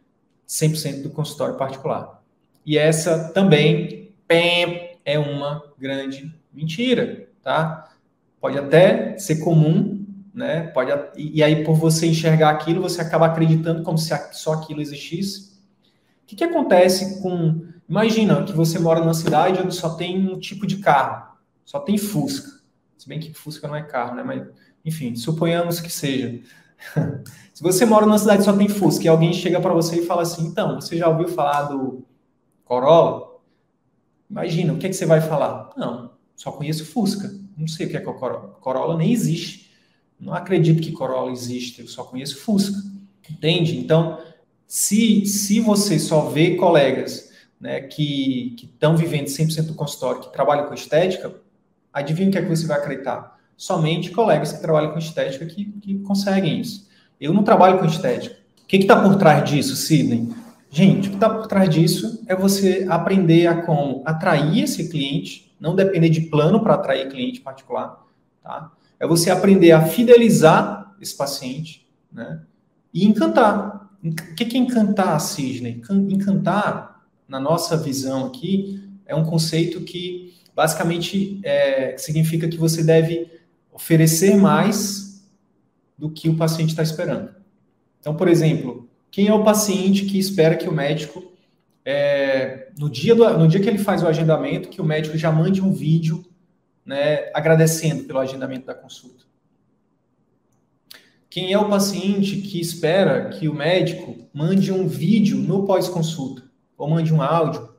100% 0.51 1.03
do 1.03 1.09
consultório 1.09 1.55
particular. 1.55 2.21
E 2.65 2.77
essa 2.77 3.29
também 3.29 4.11
é 5.05 5.17
uma 5.17 5.63
grande 5.79 6.33
mentira, 6.53 7.27
tá? 7.41 7.89
Pode 8.39 8.57
até 8.57 9.17
ser 9.17 9.37
comum 9.37 10.01
né? 10.33 10.67
Pode, 10.67 10.91
e 11.15 11.43
aí, 11.43 11.63
por 11.63 11.75
você 11.75 12.07
enxergar 12.07 12.49
aquilo, 12.49 12.81
você 12.81 13.01
acaba 13.01 13.25
acreditando 13.25 13.83
como 13.83 13.97
se 13.97 14.13
só 14.31 14.53
aquilo 14.53 14.81
existisse. 14.81 15.51
O 16.23 16.27
que, 16.27 16.35
que 16.35 16.43
acontece 16.43 17.21
com. 17.21 17.67
Imagina 17.87 18.43
que 18.43 18.53
você 18.53 18.79
mora 18.79 19.01
numa 19.01 19.13
cidade 19.13 19.59
onde 19.61 19.75
só 19.75 19.95
tem 19.95 20.17
um 20.17 20.39
tipo 20.39 20.65
de 20.65 20.77
carro, 20.77 21.35
só 21.65 21.79
tem 21.79 21.97
Fusca. 21.97 22.61
Se 22.97 23.07
bem 23.07 23.19
que 23.19 23.33
Fusca 23.33 23.67
não 23.67 23.75
é 23.75 23.81
carro, 23.81 24.15
né? 24.15 24.23
Mas, 24.23 24.47
enfim, 24.85 25.15
suponhamos 25.15 25.81
que 25.81 25.91
seja. 25.91 26.39
Se 27.53 27.61
você 27.61 27.85
mora 27.85 28.05
numa 28.05 28.17
cidade 28.17 28.39
que 28.39 28.45
só 28.45 28.53
tem 28.53 28.67
Fusca 28.67 29.05
e 29.05 29.07
alguém 29.07 29.33
chega 29.33 29.59
para 29.59 29.73
você 29.73 29.97
e 29.99 30.05
fala 30.05 30.23
assim: 30.23 30.45
então, 30.45 30.81
você 30.81 30.97
já 30.97 31.07
ouviu 31.07 31.27
falar 31.27 31.63
do 31.63 32.03
Corolla? 32.65 33.39
Imagina, 34.29 34.73
o 34.73 34.77
que, 34.77 34.87
é 34.87 34.89
que 34.89 34.95
você 34.95 35.05
vai 35.05 35.21
falar? 35.21 35.71
Não, 35.77 36.11
só 36.35 36.51
conheço 36.51 36.85
Fusca. 36.85 37.31
Não 37.57 37.67
sei 37.67 37.85
o 37.85 37.89
que 37.89 37.97
é, 37.97 38.01
que 38.01 38.09
é 38.09 38.13
Corolla. 38.13 38.55
Corolla 38.59 38.97
nem 38.97 39.11
existe. 39.11 39.71
Não 40.19 40.33
acredito 40.33 40.81
que 40.81 40.91
Corolla 40.91 41.31
existe, 41.31 41.81
eu 41.81 41.87
só 41.87 42.03
conheço 42.03 42.39
Fusca. 42.39 42.77
Entende? 43.29 43.77
Então, 43.77 44.19
se, 44.67 45.25
se 45.25 45.59
você 45.59 45.99
só 45.99 46.29
vê 46.29 46.55
colegas 46.55 47.31
né, 47.59 47.81
que 47.81 48.55
estão 48.57 48.95
vivendo 48.95 49.27
100% 49.27 49.67
do 49.67 49.75
consultório, 49.75 50.21
que 50.21 50.31
trabalham 50.31 50.67
com 50.67 50.73
estética, 50.73 51.35
adivinha 51.91 52.29
o 52.29 52.31
que 52.31 52.37
é 52.37 52.41
que 52.41 52.49
você 52.49 52.65
vai 52.65 52.77
acreditar? 52.77 53.39
Somente 53.61 54.09
colegas 54.09 54.51
que 54.51 54.59
trabalham 54.59 54.91
com 54.91 54.97
estética 54.97 55.45
que, 55.45 55.65
que 55.65 55.99
conseguem 55.99 56.59
isso. 56.59 56.89
Eu 57.19 57.31
não 57.31 57.43
trabalho 57.43 57.77
com 57.77 57.85
estética. 57.85 58.35
O 58.63 58.65
que 58.65 58.77
está 58.77 58.99
por 58.99 59.17
trás 59.17 59.47
disso, 59.47 59.75
Sidney? 59.75 60.29
Gente, 60.71 61.05
o 61.05 61.11
que 61.11 61.17
está 61.17 61.29
por 61.29 61.45
trás 61.45 61.69
disso 61.69 62.23
é 62.25 62.35
você 62.35 62.87
aprender 62.89 63.45
a 63.45 63.61
como 63.61 64.01
atrair 64.03 64.63
esse 64.63 64.89
cliente, 64.89 65.55
não 65.59 65.75
depender 65.75 66.09
de 66.09 66.21
plano 66.21 66.61
para 66.61 66.73
atrair 66.73 67.07
cliente 67.07 67.39
particular, 67.39 68.03
tá? 68.41 68.71
É 68.99 69.05
você 69.05 69.29
aprender 69.29 69.73
a 69.73 69.83
fidelizar 69.83 70.95
esse 70.99 71.15
paciente, 71.15 71.87
né? 72.11 72.41
E 72.91 73.05
encantar. 73.05 73.91
O 74.03 74.11
que 74.35 74.57
é 74.57 74.57
encantar, 74.57 75.21
Sidney? 75.21 75.83
Encantar, 76.09 77.03
na 77.27 77.39
nossa 77.39 77.77
visão 77.77 78.25
aqui, 78.25 78.83
é 79.05 79.13
um 79.13 79.23
conceito 79.23 79.81
que 79.81 80.33
basicamente 80.55 81.39
é, 81.43 81.95
significa 81.99 82.47
que 82.47 82.57
você 82.57 82.83
deve 82.83 83.30
oferecer 83.81 84.37
mais 84.37 85.25
do 85.97 86.09
que 86.09 86.29
o 86.29 86.37
paciente 86.37 86.69
está 86.69 86.83
esperando. 86.83 87.33
Então, 87.99 88.15
por 88.15 88.27
exemplo, 88.27 88.87
quem 89.09 89.27
é 89.27 89.33
o 89.33 89.43
paciente 89.43 90.05
que 90.05 90.19
espera 90.19 90.55
que 90.55 90.69
o 90.69 90.71
médico, 90.71 91.33
é, 91.83 92.69
no, 92.77 92.89
dia 92.89 93.15
do, 93.15 93.37
no 93.39 93.47
dia 93.47 93.59
que 93.59 93.67
ele 93.67 93.79
faz 93.79 94.03
o 94.03 94.07
agendamento, 94.07 94.69
que 94.69 94.79
o 94.79 94.85
médico 94.85 95.17
já 95.17 95.31
mande 95.31 95.61
um 95.61 95.73
vídeo 95.73 96.23
né, 96.85 97.31
agradecendo 97.33 98.03
pelo 98.03 98.19
agendamento 98.19 98.67
da 98.67 98.75
consulta? 98.75 99.25
Quem 101.27 101.51
é 101.51 101.57
o 101.57 101.69
paciente 101.69 102.37
que 102.37 102.59
espera 102.59 103.29
que 103.29 103.47
o 103.47 103.53
médico 103.53 104.27
mande 104.31 104.71
um 104.71 104.87
vídeo 104.87 105.37
no 105.37 105.65
pós-consulta 105.65 106.43
ou 106.77 106.87
mande 106.87 107.11
um 107.11 107.21
áudio? 107.21 107.69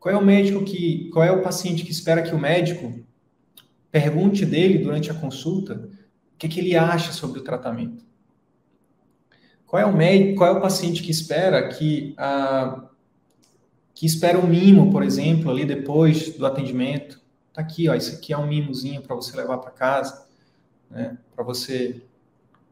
Qual 0.00 0.12
é 0.12 0.18
o 0.18 0.24
médico 0.24 0.64
que, 0.64 1.08
qual 1.10 1.24
é 1.24 1.30
o 1.30 1.42
paciente 1.42 1.84
que 1.84 1.92
espera 1.92 2.22
que 2.22 2.34
o 2.34 2.38
médico 2.38 3.05
pergunte 3.96 4.44
dele 4.44 4.76
durante 4.76 5.10
a 5.10 5.14
consulta 5.14 5.88
o 6.34 6.36
que, 6.36 6.48
que 6.48 6.60
ele 6.60 6.76
acha 6.76 7.12
sobre 7.12 7.40
o 7.40 7.42
tratamento? 7.42 8.04
Qual 9.66 9.80
é 9.80 9.86
o 9.86 9.96
médico, 9.96 10.36
qual 10.36 10.54
é 10.54 10.58
o 10.58 10.60
paciente 10.60 11.02
que 11.02 11.10
espera 11.10 11.66
que 11.70 12.14
a 12.18 12.90
que 13.94 14.04
espera 14.04 14.38
um 14.38 14.46
mimo, 14.46 14.92
por 14.92 15.02
exemplo, 15.02 15.50
ali 15.50 15.64
depois 15.64 16.36
do 16.36 16.44
atendimento? 16.44 17.18
Tá 17.54 17.62
aqui, 17.62 17.88
ó, 17.88 17.94
isso 17.94 18.14
aqui 18.14 18.34
é 18.34 18.36
um 18.36 18.46
mimozinho 18.46 19.00
para 19.00 19.16
você 19.16 19.34
levar 19.34 19.56
para 19.56 19.70
casa, 19.70 20.26
né? 20.90 21.16
Para 21.34 21.42
você 21.42 22.02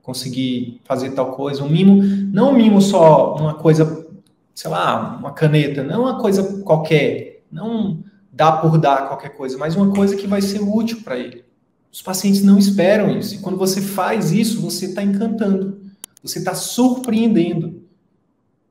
conseguir 0.02 0.83
fazer 0.85 1.12
tal 1.12 1.33
coisa. 1.33 1.64
Um 1.64 1.71
mimo, 1.71 2.02
não 2.31 2.50
um 2.50 2.57
mimo 2.57 2.83
só 2.83 3.35
uma 3.37 3.54
coisa, 3.54 4.07
sei 4.54 4.71
lá, 4.71 5.16
uma 5.16 5.33
caneta, 5.33 5.83
não 5.83 6.02
uma 6.02 6.21
coisa 6.21 6.62
qualquer, 6.62 7.43
não 7.50 8.04
dá 8.34 8.50
por 8.50 8.78
dar 8.78 9.08
qualquer 9.08 9.30
coisa, 9.30 9.56
mas 9.56 9.76
uma 9.76 9.92
coisa 9.92 10.16
que 10.16 10.26
vai 10.26 10.42
ser 10.42 10.60
útil 10.60 11.02
para 11.02 11.16
ele. 11.16 11.44
Os 11.90 12.02
pacientes 12.02 12.42
não 12.42 12.58
esperam 12.58 13.16
isso. 13.16 13.36
E 13.36 13.38
quando 13.38 13.56
você 13.56 13.80
faz 13.80 14.32
isso, 14.32 14.60
você 14.60 14.86
está 14.86 15.02
encantando. 15.02 15.80
Você 16.20 16.40
está 16.40 16.52
surpreendendo. 16.54 17.84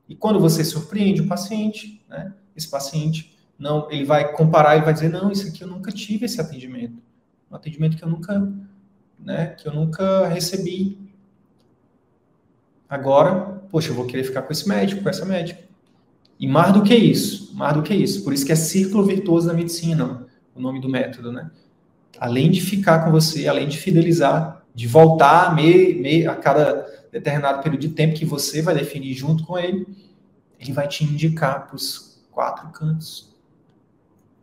E 0.06 0.14
quando 0.14 0.38
você 0.38 0.62
surpreende 0.62 1.22
o 1.22 1.26
paciente, 1.26 2.04
né, 2.06 2.34
esse 2.54 2.68
paciente 2.68 3.34
não, 3.58 3.90
ele 3.90 4.04
vai 4.04 4.32
comparar 4.32 4.76
e 4.76 4.82
vai 4.82 4.92
dizer 4.92 5.08
não, 5.08 5.32
isso 5.32 5.48
aqui 5.48 5.62
eu 5.62 5.68
nunca 5.68 5.90
tive 5.90 6.26
esse 6.26 6.38
atendimento, 6.38 7.02
um 7.50 7.56
atendimento 7.56 7.96
que 7.96 8.04
eu 8.04 8.08
nunca, 8.08 8.52
né, 9.18 9.46
que 9.46 9.66
eu 9.66 9.72
nunca 9.72 10.28
recebi. 10.28 10.98
Agora, 12.86 13.62
poxa, 13.70 13.88
eu 13.88 13.94
vou 13.94 14.04
querer 14.04 14.24
ficar 14.24 14.42
com 14.42 14.52
esse 14.52 14.68
médico, 14.68 15.02
com 15.02 15.08
essa 15.08 15.24
médica. 15.24 15.63
E 16.44 16.46
mais 16.46 16.74
do 16.74 16.82
que 16.82 16.94
isso, 16.94 17.54
mais 17.54 17.74
do 17.74 17.82
que 17.82 17.94
isso, 17.94 18.22
por 18.22 18.34
isso 18.34 18.44
que 18.44 18.52
é 18.52 18.54
círculo 18.54 19.02
virtuoso 19.02 19.46
da 19.46 19.54
medicina, 19.54 20.26
o 20.54 20.60
nome 20.60 20.78
do 20.78 20.90
método, 20.90 21.32
né? 21.32 21.50
Além 22.18 22.50
de 22.50 22.60
ficar 22.60 23.02
com 23.02 23.10
você, 23.10 23.48
além 23.48 23.66
de 23.66 23.78
fidelizar, 23.78 24.62
de 24.74 24.86
voltar 24.86 25.56
me, 25.56 25.94
me, 25.94 26.26
a 26.26 26.34
cada 26.34 26.86
determinado 27.10 27.62
período 27.62 27.80
de 27.80 27.88
tempo 27.88 28.14
que 28.14 28.26
você 28.26 28.60
vai 28.60 28.74
definir 28.74 29.14
junto 29.14 29.42
com 29.42 29.58
ele, 29.58 29.86
ele 30.60 30.70
vai 30.70 30.86
te 30.86 31.02
indicar 31.02 31.66
para 31.66 31.76
os 31.76 32.22
quatro 32.30 32.68
cantos. 32.68 33.34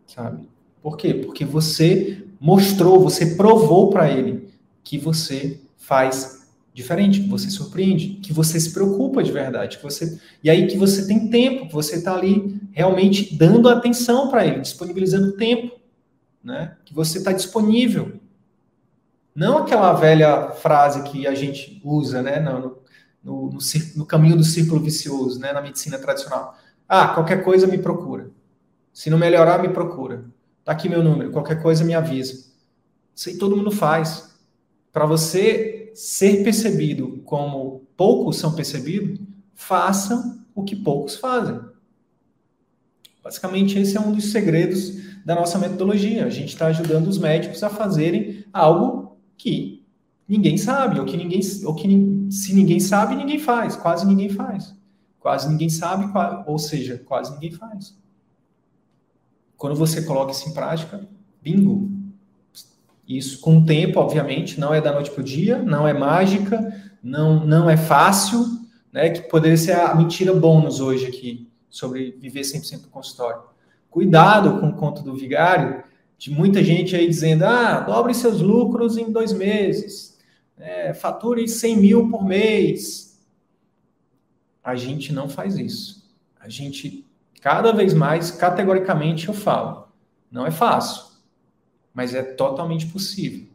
Sabe? 0.07 0.49
Por 0.81 0.97
quê? 0.97 1.13
Porque 1.13 1.45
você 1.45 2.25
mostrou, 2.39 2.99
você 2.99 3.35
provou 3.35 3.91
para 3.91 4.09
ele 4.09 4.49
que 4.83 4.97
você 4.97 5.61
faz 5.77 6.40
diferente, 6.73 7.21
que 7.21 7.29
você 7.29 7.49
surpreende, 7.49 8.19
que 8.21 8.31
você 8.31 8.59
se 8.59 8.71
preocupa 8.71 9.21
de 9.21 9.31
verdade, 9.31 9.77
que 9.77 9.83
você 9.83 10.19
e 10.43 10.49
aí 10.49 10.67
que 10.67 10.77
você 10.77 11.05
tem 11.05 11.29
tempo, 11.29 11.67
que 11.67 11.73
você 11.73 11.97
está 11.97 12.15
ali 12.15 12.59
realmente 12.71 13.35
dando 13.35 13.67
atenção 13.67 14.29
para 14.29 14.45
ele, 14.45 14.61
disponibilizando 14.61 15.33
tempo, 15.33 15.77
né? 16.43 16.77
Que 16.85 16.93
você 16.93 17.17
está 17.17 17.31
disponível, 17.31 18.19
não 19.33 19.59
aquela 19.59 19.93
velha 19.93 20.51
frase 20.51 21.03
que 21.03 21.25
a 21.25 21.33
gente 21.33 21.81
usa, 21.83 22.21
né, 22.21 22.39
no, 22.39 22.81
no, 23.23 23.49
no, 23.51 23.57
no 23.95 24.05
caminho 24.05 24.35
do 24.35 24.43
círculo 24.43 24.81
vicioso, 24.81 25.39
né, 25.39 25.53
na 25.53 25.61
medicina 25.61 25.97
tradicional. 25.97 26.57
Ah, 26.87 27.09
qualquer 27.09 27.43
coisa 27.43 27.65
me 27.65 27.77
procura. 27.77 28.29
Se 28.93 29.09
não 29.09 29.17
melhorar, 29.17 29.61
me 29.61 29.69
procura. 29.69 30.25
Tá 30.65 30.73
aqui 30.73 30.89
meu 30.89 31.01
número, 31.01 31.31
qualquer 31.31 31.61
coisa 31.61 31.83
me 31.85 31.93
avisa. 31.93 32.51
Isso 33.15 33.29
aí 33.29 33.37
todo 33.37 33.55
mundo 33.55 33.71
faz. 33.71 34.31
Para 34.91 35.05
você 35.05 35.80
ser 35.93 36.43
percebido 36.43 37.21
como 37.25 37.83
poucos 37.95 38.37
são 38.37 38.53
percebidos, 38.53 39.19
façam 39.53 40.43
o 40.55 40.63
que 40.63 40.75
poucos 40.75 41.15
fazem. 41.15 41.59
Basicamente, 43.23 43.77
esse 43.77 43.95
é 43.95 43.99
um 43.99 44.11
dos 44.11 44.31
segredos 44.31 45.23
da 45.23 45.35
nossa 45.35 45.59
metodologia. 45.59 46.25
A 46.25 46.29
gente 46.29 46.49
está 46.49 46.67
ajudando 46.67 47.07
os 47.07 47.17
médicos 47.17 47.63
a 47.63 47.69
fazerem 47.69 48.43
algo 48.51 49.17
que 49.37 49.85
ninguém 50.27 50.57
sabe, 50.57 50.99
ou 50.99 51.05
que 51.05 51.17
ninguém, 51.17 51.41
ou 51.65 51.75
que 51.75 51.87
se 52.31 52.53
ninguém 52.53 52.79
sabe, 52.79 53.15
ninguém 53.15 53.37
faz, 53.37 53.75
quase 53.75 54.05
ninguém 54.05 54.29
faz. 54.29 54.75
Quase 55.19 55.49
ninguém 55.49 55.69
sabe, 55.69 56.11
ou 56.47 56.57
seja, 56.57 56.97
quase 56.97 57.31
ninguém 57.33 57.51
faz. 57.51 57.95
Quando 59.55 59.75
você 59.75 60.01
coloca 60.01 60.31
isso 60.31 60.49
em 60.49 60.53
prática, 60.53 61.07
bingo. 61.41 61.91
Isso 63.07 63.39
com 63.41 63.57
o 63.57 63.65
tempo, 63.65 63.99
obviamente, 63.99 64.59
não 64.59 64.73
é 64.73 64.79
da 64.79 64.93
noite 64.93 65.11
para 65.11 65.21
o 65.21 65.23
dia, 65.23 65.57
não 65.57 65.87
é 65.87 65.93
mágica, 65.93 66.73
não, 67.03 67.45
não 67.45 67.69
é 67.69 67.75
fácil, 67.75 68.45
né? 68.91 69.09
Que 69.09 69.21
poderia 69.21 69.57
ser 69.57 69.73
a 69.73 69.95
mentira 69.95 70.33
bônus 70.33 70.79
hoje 70.79 71.07
aqui, 71.07 71.49
sobre 71.69 72.11
viver 72.19 72.41
100% 72.41 72.81
do 72.81 72.87
consultório. 72.89 73.41
Cuidado 73.89 74.59
com 74.59 74.69
o 74.69 74.75
conto 74.75 75.01
do 75.01 75.15
vigário, 75.15 75.83
de 76.17 76.29
muita 76.29 76.63
gente 76.63 76.95
aí 76.95 77.07
dizendo, 77.07 77.43
ah, 77.43 77.79
dobre 77.79 78.13
seus 78.13 78.41
lucros 78.41 78.97
em 78.97 79.11
dois 79.11 79.33
meses, 79.33 80.19
é, 80.57 80.93
fature 80.93 81.47
100 81.47 81.77
mil 81.77 82.09
por 82.09 82.23
mês. 82.23 83.19
A 84.63 84.75
gente 84.75 85.11
não 85.11 85.27
faz 85.27 85.57
isso. 85.57 86.07
A 86.39 86.47
gente, 86.47 87.05
cada 87.41 87.71
vez 87.71 87.93
mais, 87.93 88.29
categoricamente 88.29 89.27
eu 89.27 89.33
falo, 89.33 89.87
não 90.31 90.45
é 90.45 90.51
fácil, 90.51 91.10
mas 91.93 92.13
é 92.13 92.23
totalmente 92.23 92.87
possível. 92.87 93.47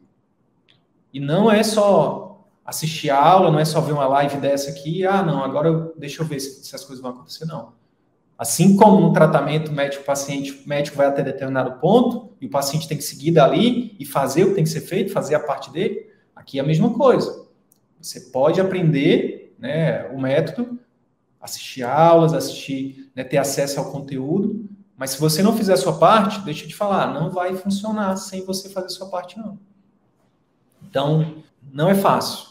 E 1.13 1.21
não 1.21 1.51
é 1.51 1.63
só 1.63 2.47
assistir 2.65 3.11
a 3.11 3.19
aula, 3.19 3.51
não 3.51 3.59
é 3.59 3.65
só 3.65 3.81
ver 3.81 3.93
uma 3.93 4.07
live 4.09 4.39
dessa 4.39 4.71
aqui, 4.71 5.07
ah, 5.07 5.23
não, 5.23 5.43
agora 5.43 5.69
eu, 5.69 5.95
deixa 5.97 6.23
eu 6.23 6.27
ver 6.27 6.41
se, 6.41 6.65
se 6.65 6.75
as 6.75 6.85
coisas 6.85 7.01
vão 7.01 7.13
acontecer, 7.13 7.45
não. 7.45 7.73
Assim 8.39 8.77
como 8.77 9.01
no 9.01 9.13
tratamento 9.13 9.73
médico-paciente, 9.73 10.63
o 10.65 10.69
médico 10.69 10.97
vai 10.97 11.07
até 11.07 11.23
determinado 11.23 11.81
ponto 11.81 12.35
e 12.41 12.47
o 12.47 12.51
paciente 12.51 12.87
tem 12.87 12.99
que 12.99 13.05
seguir 13.05 13.31
dali 13.31 13.97
e 13.99 14.05
fazer 14.05 14.45
o 14.45 14.49
que 14.49 14.57
tem 14.57 14.65
que 14.65 14.71
ser 14.71 14.83
feito, 14.83 15.13
fazer 15.13 15.35
a 15.35 15.41
parte 15.41 15.71
dele, 15.71 16.11
aqui 16.35 16.59
é 16.59 16.63
a 16.63 16.67
mesma 16.67 16.93
coisa. 16.93 17.47
Você 18.01 18.21
pode 18.21 18.61
aprender 18.61 19.55
né, 19.59 20.07
o 20.09 20.21
método, 20.21 20.79
assistir 21.41 21.83
aulas, 21.83 22.35
assistir, 22.35 23.11
né, 23.15 23.25
ter 23.25 23.39
acesso 23.39 23.81
ao 23.81 23.91
conteúdo, 23.91 24.69
mas 24.97 25.11
se 25.11 25.21
você 25.21 25.43
não 25.43 25.57
fizer 25.57 25.75
a 25.75 25.77
sua 25.77 25.99
parte, 25.99 26.41
deixa 26.41 26.65
eu 26.65 26.69
te 26.69 26.75
falar, 26.75 27.13
não 27.13 27.31
vai 27.31 27.55
funcionar 27.55 28.17
sem 28.17 28.45
você 28.45 28.69
fazer 28.69 28.87
a 28.87 28.91
sua 28.91 29.09
parte, 29.09 29.39
não. 29.39 29.59
Então, 30.83 31.43
não 31.73 31.89
é 31.89 31.95
fácil, 31.95 32.49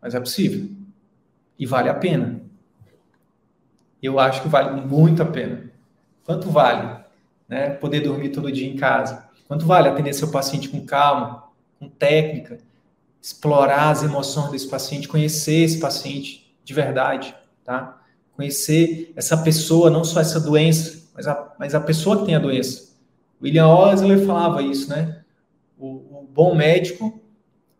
mas 0.00 0.14
é 0.14 0.20
possível. 0.20 0.68
E 1.58 1.64
vale 1.64 1.88
a 1.88 1.94
pena 1.94 2.46
eu 4.06 4.18
acho 4.18 4.42
que 4.42 4.48
vale 4.48 4.80
muito 4.80 5.22
a 5.22 5.26
pena. 5.26 5.70
Quanto 6.24 6.50
vale 6.50 7.04
né, 7.48 7.70
poder 7.70 8.00
dormir 8.00 8.30
todo 8.30 8.50
dia 8.52 8.68
em 8.68 8.76
casa? 8.76 9.28
Quanto 9.48 9.66
vale 9.66 9.88
atender 9.88 10.12
seu 10.12 10.30
paciente 10.30 10.68
com 10.68 10.84
calma, 10.84 11.44
com 11.78 11.88
técnica, 11.88 12.58
explorar 13.20 13.90
as 13.90 14.02
emoções 14.02 14.50
desse 14.50 14.68
paciente, 14.68 15.08
conhecer 15.08 15.64
esse 15.64 15.78
paciente 15.78 16.54
de 16.64 16.74
verdade, 16.74 17.34
tá? 17.64 18.00
Conhecer 18.34 19.12
essa 19.16 19.36
pessoa, 19.36 19.88
não 19.88 20.04
só 20.04 20.20
essa 20.20 20.40
doença, 20.40 21.05
mas 21.16 21.26
a, 21.26 21.54
mas 21.58 21.74
a 21.74 21.80
pessoa 21.80 22.18
que 22.18 22.26
tem 22.26 22.34
a 22.34 22.38
doença. 22.38 22.94
William 23.42 23.68
Osler 23.68 24.24
falava 24.26 24.62
isso, 24.62 24.90
né? 24.90 25.22
O, 25.78 25.86
o 25.86 26.28
bom 26.30 26.54
médico, 26.54 27.20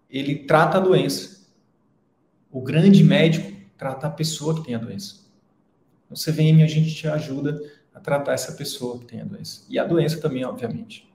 ele 0.09 0.35
trata 0.35 0.79
a 0.79 0.81
doença. 0.81 1.47
O 2.51 2.63
grande 2.63 3.05
médico 3.05 3.53
trata 3.77 4.07
a 4.07 4.11
pessoa 4.11 4.55
que 4.55 4.65
tem 4.65 4.75
a 4.75 4.79
doença. 4.79 5.27
No 6.09 6.17
CVM, 6.17 6.63
a 6.63 6.67
gente 6.67 6.95
te 6.95 7.07
ajuda 7.07 7.61
a 7.95 8.01
tratar 8.01 8.33
essa 8.33 8.53
pessoa 8.53 8.99
que 8.99 9.05
tem 9.05 9.21
a 9.21 9.25
doença. 9.25 9.65
E 9.69 9.79
a 9.79 9.85
doença 9.85 10.21
também, 10.21 10.45
obviamente. 10.45 11.07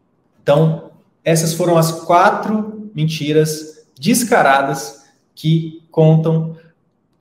Então, 0.44 0.92
essas 1.24 1.54
foram 1.54 1.78
as 1.78 1.92
quatro 1.92 2.92
mentiras 2.94 3.88
descaradas 4.00 5.06
que 5.34 5.84
contam 5.90 6.58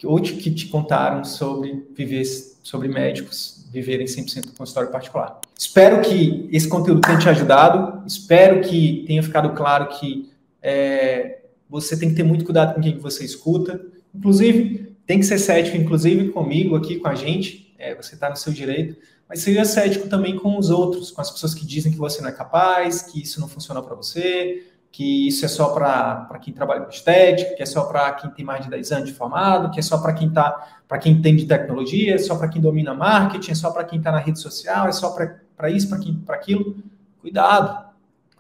ou 0.05 0.21
que 0.21 0.51
te 0.51 0.67
contaram 0.67 1.25
sobre 1.25 1.87
viver, 1.95 2.25
sobre 2.63 2.89
médicos 2.89 3.67
viverem 3.71 4.07
100% 4.07 4.47
do 4.47 4.53
consultório 4.53 4.91
particular. 4.91 5.41
Espero 5.59 6.01
que 6.01 6.49
esse 6.53 6.69
conteúdo 6.69 7.01
tenha 7.01 7.19
te 7.19 7.29
ajudado, 7.29 8.05
espero 8.07 8.61
que 8.61 9.05
tenha 9.07 9.23
ficado 9.23 9.55
claro 9.55 9.89
que 9.99 10.31
é, 10.61 11.43
você 11.69 11.97
tem 11.97 12.11
que 12.11 12.17
ter 12.17 12.25
muito 12.25 12.45
cuidado 12.45 12.75
com 12.75 12.81
quem 12.81 12.99
você 12.99 13.25
escuta, 13.25 13.81
inclusive 14.15 14.97
tem 15.07 15.21
que 15.21 15.27
ser 15.27 15.39
cético, 15.39 15.77
inclusive 15.77 16.31
comigo 16.31 16.77
aqui, 16.77 16.97
com 16.97 17.09
a 17.09 17.15
gente, 17.15 17.75
é, 17.79 17.95
você 17.95 18.15
está 18.15 18.29
no 18.29 18.37
seu 18.37 18.53
direito, 18.53 18.97
mas 19.29 19.41
seja 19.41 19.65
cético 19.65 20.09
também 20.09 20.37
com 20.37 20.59
os 20.59 20.71
outros, 20.71 21.11
com 21.11 21.21
as 21.21 21.31
pessoas 21.31 21.55
que 21.55 21.65
dizem 21.65 21.93
que 21.93 21.99
você 21.99 22.21
não 22.21 22.29
é 22.29 22.33
capaz, 22.33 23.03
que 23.03 23.23
isso 23.23 23.41
não 23.41 23.49
funciona 23.49 23.81
para 23.81 23.95
você, 23.95 24.65
que 24.93 25.29
isso 25.29 25.45
é 25.45 25.49
só 25.49 25.73
para 25.73 26.39
quem 26.41 26.53
trabalha 26.53 26.83
com 26.83 26.91
estética, 26.91 27.55
que 27.55 27.63
é 27.63 27.67
só 27.67 27.85
para 27.85 28.13
quem 28.13 28.31
tem 28.31 28.45
mais 28.45 28.65
de 28.65 28.71
10 28.71 28.93
anos 28.93 29.09
de 29.09 29.15
formado, 29.15 29.71
que 29.71 29.79
é 29.79 29.83
só 29.83 29.99
para 29.99 30.13
quem 30.13 30.31
tá, 30.31 30.81
para 30.89 30.99
quem 30.99 31.13
entende 31.13 31.47
tecnologia, 31.47 32.15
é 32.15 32.19
só 32.19 32.37
para 32.37 32.49
quem 32.49 32.61
domina 32.61 32.93
marketing, 32.93 33.53
é 33.53 33.55
só 33.55 33.71
para 33.71 33.85
quem 33.85 33.99
está 33.99 34.11
na 34.11 34.19
rede 34.19 34.41
social, 34.41 34.89
é 34.89 34.93
só 34.93 35.11
para 35.57 35.71
isso, 35.71 35.89
para 35.89 36.35
aquilo. 36.35 36.77
Cuidado, 37.21 37.91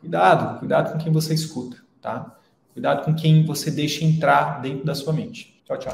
cuidado, 0.00 0.58
cuidado 0.58 0.92
com 0.92 0.98
quem 0.98 1.12
você 1.12 1.34
escuta, 1.34 1.76
tá? 2.00 2.36
Cuidado 2.72 3.04
com 3.04 3.14
quem 3.14 3.44
você 3.44 3.70
deixa 3.70 4.04
entrar 4.04 4.60
dentro 4.60 4.84
da 4.84 4.94
sua 4.94 5.12
mente. 5.12 5.62
Tchau, 5.66 5.78
tchau. 5.78 5.92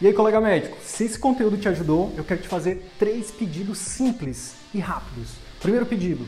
E 0.00 0.06
aí, 0.06 0.14
colega 0.14 0.40
médico, 0.40 0.78
se 0.82 1.04
esse 1.04 1.18
conteúdo 1.18 1.58
te 1.58 1.68
ajudou, 1.68 2.12
eu 2.16 2.24
quero 2.24 2.40
te 2.40 2.48
fazer 2.48 2.90
três 2.98 3.30
pedidos 3.30 3.78
simples 3.78 4.56
e 4.72 4.78
rápidos. 4.78 5.49
Primeiro 5.60 5.84
pedido, 5.84 6.26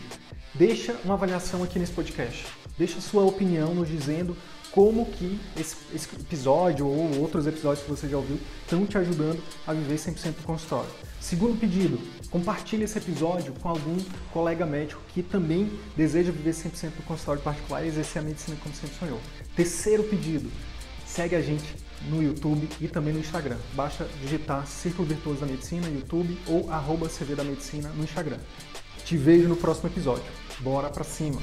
deixa 0.52 0.94
uma 1.04 1.14
avaliação 1.14 1.62
aqui 1.62 1.78
nesse 1.78 1.92
podcast. 1.92 2.46
Deixa 2.76 3.00
sua 3.00 3.24
opinião 3.24 3.74
nos 3.74 3.88
dizendo 3.88 4.36
como 4.70 5.06
que 5.06 5.40
esse, 5.58 5.76
esse, 5.94 6.06
episódio 6.20 6.86
ou 6.86 7.18
outros 7.18 7.46
episódios 7.46 7.82
que 7.82 7.90
você 7.90 8.08
já 8.08 8.18
ouviu 8.18 8.38
estão 8.60 8.84
te 8.84 8.98
ajudando 8.98 9.42
a 9.66 9.72
viver 9.72 9.94
100% 9.94 10.34
do 10.34 10.42
consultório. 10.42 10.90
Segundo 11.18 11.58
pedido, 11.58 11.98
compartilhe 12.30 12.84
esse 12.84 12.98
episódio 12.98 13.54
com 13.54 13.70
algum 13.70 13.96
colega 14.34 14.66
médico 14.66 15.00
que 15.14 15.22
também 15.22 15.70
deseja 15.96 16.30
viver 16.30 16.52
100% 16.52 16.90
do 16.96 17.02
consultório 17.04 17.40
particular 17.40 17.82
e 17.82 17.88
exercer 17.88 18.20
a 18.20 18.24
medicina 18.24 18.58
como 18.62 18.74
sempre 18.74 18.96
sonhou. 18.96 19.20
Terceiro 19.56 20.02
pedido, 20.04 20.50
segue 21.06 21.34
a 21.34 21.40
gente 21.40 21.74
no 22.10 22.22
YouTube 22.22 22.68
e 22.82 22.86
também 22.86 23.14
no 23.14 23.20
Instagram. 23.20 23.56
Basta 23.72 24.06
digitar 24.20 24.66
Círculo 24.66 25.08
Virtuoso 25.08 25.40
da 25.40 25.46
Medicina 25.46 25.88
YouTube 25.88 26.38
ou 26.46 26.70
arroba 26.70 27.08
CV 27.08 27.34
da 27.34 27.44
Medicina 27.44 27.88
no 27.90 28.04
Instagram. 28.04 28.38
Te 29.08 29.16
vejo 29.16 29.48
no 29.48 29.56
próximo 29.56 29.88
episódio. 29.88 30.24
Bora 30.60 30.90
pra 30.90 31.04
cima! 31.04 31.40